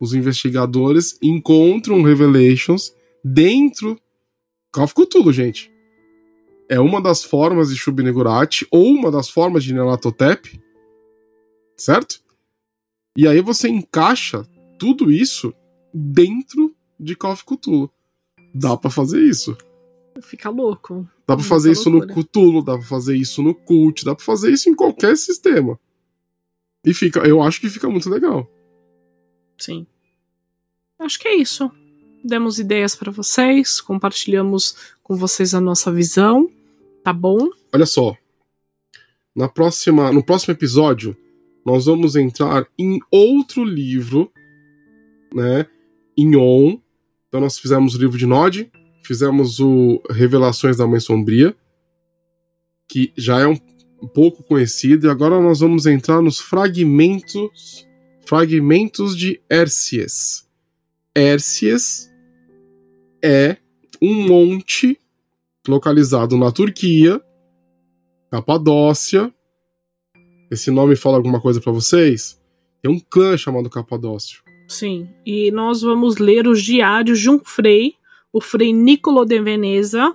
os 0.00 0.14
investigadores 0.14 1.18
encontram 1.22 2.02
Revelations 2.02 2.94
dentro 3.22 4.00
Call 4.72 4.84
of 4.84 4.94
Cthulhu, 4.94 5.32
gente. 5.32 5.70
É 6.68 6.78
uma 6.78 7.02
das 7.02 7.24
formas 7.24 7.70
de 7.70 7.76
Shub-Niggurath 7.76 8.66
ou 8.70 8.86
uma 8.86 9.10
das 9.10 9.28
formas 9.28 9.64
de 9.64 9.74
Nelatotep. 9.74 10.60
Certo? 11.76 12.20
E 13.16 13.26
aí 13.26 13.40
você 13.40 13.68
encaixa 13.68 14.46
tudo 14.78 15.10
isso 15.10 15.52
dentro 15.92 16.74
de 16.98 17.16
Call 17.16 17.32
of 17.32 17.44
Cthulhu. 17.44 17.90
Dá 18.54 18.76
pra 18.76 18.90
fazer 18.90 19.22
isso. 19.22 19.56
Fica 20.22 20.48
louco. 20.50 21.08
Dá 21.26 21.34
pra 21.34 21.36
Muita 21.36 21.48
fazer 21.48 21.72
isso 21.72 21.90
loucura. 21.90 22.14
no 22.14 22.22
Cthulhu, 22.24 22.64
dá 22.64 22.78
pra 22.78 22.86
fazer 22.86 23.16
isso 23.16 23.42
no 23.42 23.54
Cult, 23.54 24.04
dá 24.04 24.14
pra 24.14 24.24
fazer 24.24 24.52
isso 24.52 24.68
em 24.68 24.74
qualquer 24.74 25.16
sistema. 25.16 25.78
E 26.84 26.94
fica, 26.94 27.20
eu 27.20 27.42
acho 27.42 27.60
que 27.60 27.68
fica 27.68 27.88
muito 27.88 28.08
legal. 28.08 28.50
Sim. 29.58 29.86
Acho 30.98 31.18
que 31.18 31.28
é 31.28 31.36
isso. 31.36 31.70
Demos 32.24 32.58
ideias 32.58 32.94
pra 32.94 33.10
vocês, 33.10 33.80
compartilhamos 33.80 34.94
com 35.02 35.16
vocês 35.16 35.54
a 35.54 35.60
nossa 35.60 35.90
visão, 35.92 36.50
tá 37.02 37.12
bom? 37.12 37.48
Olha 37.72 37.86
só. 37.86 38.16
Na 39.34 39.48
próxima, 39.48 40.12
no 40.12 40.22
próximo 40.22 40.52
episódio, 40.52 41.16
nós 41.64 41.86
vamos 41.86 42.16
entrar 42.16 42.66
em 42.78 42.98
outro 43.10 43.64
livro, 43.64 44.30
né? 45.34 45.66
Em 46.16 46.36
On. 46.36 46.78
Então 47.28 47.40
nós 47.40 47.58
fizemos 47.58 47.94
o 47.94 47.98
livro 47.98 48.18
de 48.18 48.26
Nod, 48.26 48.70
fizemos 49.04 49.60
o 49.60 50.02
Revelações 50.10 50.76
da 50.76 50.86
Mãe 50.86 51.00
Sombria, 51.00 51.56
que 52.88 53.12
já 53.16 53.40
é 53.40 53.46
um 53.46 53.56
pouco 54.08 54.42
conhecido, 54.42 55.06
e 55.06 55.10
agora 55.10 55.40
nós 55.40 55.60
vamos 55.60 55.86
entrar 55.86 56.20
nos 56.20 56.38
fragmentos 56.40 57.86
fragmentos 58.30 59.16
de 59.16 59.40
Hércies. 59.50 60.48
Hércies 61.12 62.08
é 63.20 63.56
um 64.00 64.24
monte 64.28 64.96
localizado 65.66 66.36
na 66.36 66.52
Turquia, 66.52 67.20
Capadócia. 68.30 69.34
Esse 70.48 70.70
nome 70.70 70.94
fala 70.94 71.16
alguma 71.16 71.40
coisa 71.40 71.60
pra 71.60 71.72
vocês? 71.72 72.40
Tem 72.80 72.88
um 72.88 73.00
clã 73.00 73.36
chamado 73.36 73.68
Capadócio. 73.68 74.44
Sim. 74.68 75.08
E 75.26 75.50
nós 75.50 75.82
vamos 75.82 76.18
ler 76.18 76.46
os 76.46 76.62
diários 76.62 77.18
de 77.18 77.28
um 77.28 77.40
frei, 77.40 77.94
o 78.32 78.40
frei 78.40 78.72
Niccolo 78.72 79.24
de 79.24 79.40
Veneza. 79.42 80.14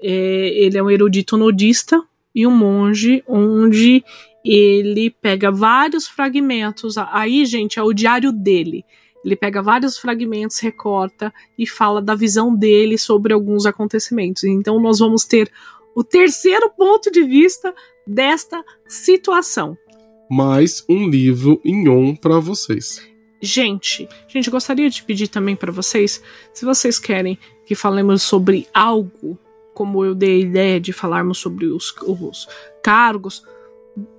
É, 0.00 0.64
ele 0.64 0.78
é 0.78 0.82
um 0.82 0.88
erudito 0.88 1.36
nodista 1.36 2.00
e 2.36 2.46
um 2.46 2.54
monge, 2.54 3.24
onde 3.26 4.04
ele 4.44 5.08
pega 5.08 5.50
vários 5.50 6.06
fragmentos. 6.06 6.98
Aí, 6.98 7.46
gente, 7.46 7.78
é 7.78 7.82
o 7.82 7.94
diário 7.94 8.30
dele. 8.30 8.84
Ele 9.24 9.34
pega 9.34 9.62
vários 9.62 9.96
fragmentos, 9.96 10.58
recorta 10.60 11.32
e 11.58 11.66
fala 11.66 12.02
da 12.02 12.14
visão 12.14 12.54
dele 12.54 12.98
sobre 12.98 13.32
alguns 13.32 13.64
acontecimentos. 13.64 14.44
Então, 14.44 14.78
nós 14.78 14.98
vamos 14.98 15.24
ter 15.24 15.50
o 15.96 16.04
terceiro 16.04 16.70
ponto 16.76 17.10
de 17.10 17.22
vista 17.22 17.74
desta 18.06 18.62
situação. 18.86 19.74
Mais 20.30 20.84
um 20.86 21.08
livro 21.08 21.58
em 21.64 21.88
on 21.88 22.14
pra 22.14 22.38
vocês. 22.38 23.02
Gente, 23.40 24.06
gente, 24.28 24.50
gostaria 24.50 24.90
de 24.90 25.02
pedir 25.02 25.28
também 25.28 25.56
para 25.56 25.72
vocês, 25.72 26.22
se 26.52 26.64
vocês 26.64 26.98
querem 26.98 27.38
que 27.64 27.74
falemos 27.74 28.22
sobre 28.22 28.66
algo, 28.74 29.38
como 29.76 30.02
eu 30.02 30.14
dei 30.14 30.36
a 30.36 30.40
ideia 30.40 30.80
de 30.80 30.90
falarmos 30.90 31.36
sobre 31.36 31.66
os, 31.66 31.94
os 32.06 32.48
cargos, 32.82 33.42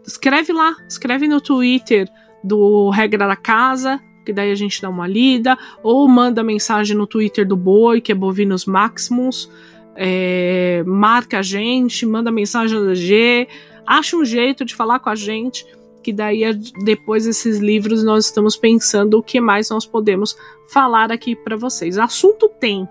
escreve 0.05 0.53
lá, 0.53 0.77
escreve 0.87 1.27
no 1.27 1.41
Twitter 1.41 2.07
do 2.43 2.91
Regra 2.91 3.27
da 3.27 3.35
Casa, 3.35 3.99
que 4.23 4.31
daí 4.31 4.51
a 4.51 4.55
gente 4.55 4.79
dá 4.79 4.87
uma 4.87 5.07
lida, 5.07 5.57
ou 5.81 6.07
manda 6.07 6.43
mensagem 6.43 6.95
no 6.95 7.07
Twitter 7.07 7.43
do 7.43 7.57
Boi, 7.57 7.99
que 7.99 8.11
é 8.11 8.15
Bovinos 8.15 8.67
Maximus, 8.67 9.49
é, 9.95 10.83
marca 10.85 11.39
a 11.39 11.41
gente, 11.41 12.05
manda 12.05 12.31
mensagem 12.31 12.79
da 12.85 12.93
G, 12.93 13.47
acha 13.83 14.15
um 14.15 14.23
jeito 14.23 14.63
de 14.63 14.75
falar 14.75 14.99
com 14.99 15.09
a 15.09 15.15
gente, 15.15 15.65
que 16.03 16.13
daí 16.13 16.53
depois 16.85 17.25
desses 17.25 17.57
livros 17.57 18.03
nós 18.03 18.25
estamos 18.25 18.55
pensando 18.55 19.17
o 19.17 19.23
que 19.23 19.41
mais 19.41 19.71
nós 19.71 19.87
podemos 19.87 20.37
falar 20.67 21.11
aqui 21.11 21.35
para 21.35 21.57
vocês. 21.57 21.97
Assunto 21.97 22.47
tem, 22.47 22.87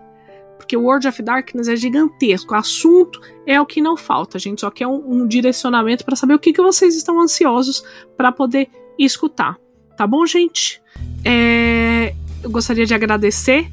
porque 0.56 0.76
o 0.76 0.82
World 0.82 1.06
of 1.06 1.22
Darkness 1.22 1.68
é 1.68 1.76
gigantesco. 1.76 2.54
Assunto 2.54 3.20
é 3.46 3.60
o 3.60 3.66
que 3.66 3.80
não 3.80 3.96
falta. 3.96 4.38
Gente 4.38 4.60
só 4.60 4.70
quer 4.70 4.86
um, 4.86 5.22
um 5.22 5.26
direcionamento 5.26 6.04
para 6.04 6.16
saber 6.16 6.34
o 6.34 6.38
que, 6.38 6.52
que 6.52 6.62
vocês 6.62 6.96
estão 6.96 7.20
ansiosos 7.20 7.84
para 8.16 8.32
poder 8.32 8.68
escutar. 8.98 9.56
Tá 9.96 10.06
bom, 10.06 10.26
gente? 10.26 10.80
É, 11.24 12.14
eu 12.42 12.50
gostaria 12.50 12.86
de 12.86 12.94
agradecer 12.94 13.70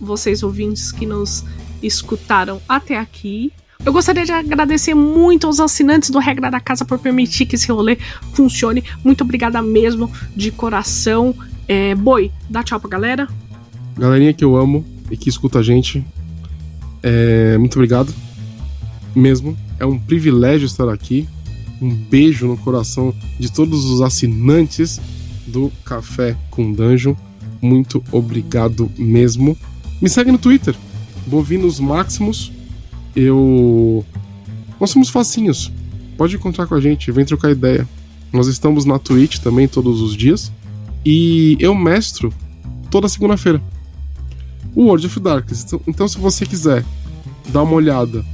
vocês 0.00 0.42
ouvintes 0.42 0.92
que 0.92 1.06
nos 1.06 1.44
escutaram 1.82 2.60
até 2.68 2.98
aqui. 2.98 3.52
Eu 3.84 3.92
gostaria 3.92 4.24
de 4.24 4.32
agradecer 4.32 4.94
muito 4.94 5.46
aos 5.46 5.60
assinantes 5.60 6.10
do 6.10 6.18
Regra 6.18 6.50
da 6.50 6.60
Casa 6.60 6.84
por 6.84 6.98
permitir 6.98 7.44
que 7.44 7.56
esse 7.56 7.70
rolê 7.70 7.98
funcione. 8.32 8.82
Muito 9.04 9.24
obrigada 9.24 9.60
mesmo, 9.60 10.10
de 10.34 10.50
coração. 10.50 11.34
É, 11.68 11.94
Boi, 11.94 12.30
dá 12.48 12.62
tchau 12.62 12.80
pra 12.80 12.88
galera. 12.88 13.28
Galerinha 13.96 14.32
que 14.32 14.44
eu 14.44 14.56
amo 14.56 14.84
e 15.10 15.16
que 15.16 15.28
escuta 15.28 15.58
a 15.58 15.62
gente, 15.62 16.04
é, 17.06 17.58
muito 17.58 17.74
obrigado. 17.74 18.12
Mesmo. 19.14 19.54
É 19.78 19.84
um 19.84 19.98
privilégio 19.98 20.64
estar 20.64 20.88
aqui. 20.88 21.28
Um 21.82 21.90
beijo 21.90 22.46
no 22.46 22.56
coração 22.56 23.14
de 23.38 23.52
todos 23.52 23.84
os 23.84 24.00
assinantes 24.00 24.98
do 25.46 25.70
Café 25.84 26.34
com 26.50 26.72
Dungeon. 26.72 27.14
Muito 27.60 28.02
obrigado 28.10 28.90
mesmo. 28.96 29.56
Me 30.00 30.08
segue 30.08 30.32
no 30.32 30.38
Twitter, 30.38 30.74
Bovinos 31.26 31.78
Maximus. 31.78 32.50
Eu. 33.14 34.04
Nós 34.80 34.90
somos 34.90 35.10
facinhos. 35.10 35.70
pode 36.16 36.36
encontrar 36.36 36.66
com 36.66 36.74
a 36.74 36.80
gente, 36.80 37.12
vem 37.12 37.24
trocar 37.24 37.50
ideia. 37.50 37.86
Nós 38.32 38.46
estamos 38.46 38.84
na 38.84 38.98
Twitch 38.98 39.38
também 39.38 39.68
todos 39.68 40.00
os 40.00 40.16
dias. 40.16 40.50
E 41.04 41.56
eu 41.60 41.74
mestro 41.74 42.32
toda 42.90 43.08
segunda-feira. 43.08 43.60
O 44.74 44.84
World 44.84 45.06
of 45.06 45.20
Darkness. 45.20 45.64
Então, 45.64 45.80
então, 45.86 46.08
se 46.08 46.18
você 46.18 46.44
quiser 46.44 46.84
dar 47.48 47.62
uma 47.62 47.74
olhada 47.74 48.24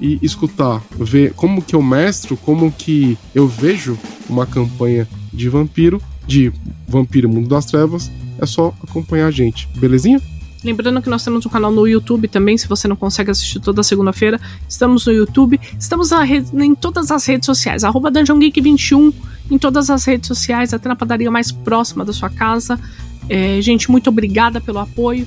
e 0.00 0.18
escutar, 0.22 0.82
ver 0.98 1.32
como 1.34 1.62
que 1.62 1.74
eu 1.74 1.82
mestro, 1.82 2.36
como 2.36 2.70
que 2.70 3.18
eu 3.34 3.48
vejo 3.48 3.98
uma 4.28 4.46
campanha 4.46 5.08
de 5.32 5.48
vampiro, 5.48 6.00
de 6.26 6.52
Vampiro 6.86 7.28
Mundo 7.28 7.48
das 7.48 7.66
Trevas, 7.66 8.10
é 8.38 8.46
só 8.46 8.72
acompanhar 8.82 9.26
a 9.26 9.30
gente, 9.30 9.68
belezinha? 9.76 10.20
Lembrando 10.62 11.00
que 11.00 11.08
nós 11.08 11.24
temos 11.24 11.46
um 11.46 11.48
canal 11.48 11.70
no 11.70 11.86
YouTube 11.86 12.26
também, 12.26 12.58
se 12.58 12.66
você 12.66 12.88
não 12.88 12.96
consegue 12.96 13.30
assistir 13.30 13.60
toda 13.60 13.82
segunda-feira. 13.82 14.40
Estamos 14.68 15.06
no 15.06 15.12
YouTube, 15.12 15.58
estamos 15.78 16.10
rede, 16.10 16.50
em 16.54 16.74
todas 16.74 17.10
as 17.10 17.24
redes 17.26 17.46
sociais, 17.46 17.84
arroba 17.84 18.10
DungeonGeek21, 18.10 19.14
em 19.50 19.58
todas 19.58 19.88
as 19.88 20.04
redes 20.04 20.26
sociais, 20.26 20.74
até 20.74 20.88
na 20.88 20.96
padaria 20.96 21.30
mais 21.30 21.52
próxima 21.52 22.04
da 22.04 22.12
sua 22.12 22.28
casa. 22.28 22.78
É, 23.28 23.60
gente, 23.62 23.90
muito 23.90 24.10
obrigada 24.10 24.60
pelo 24.60 24.78
apoio. 24.78 25.26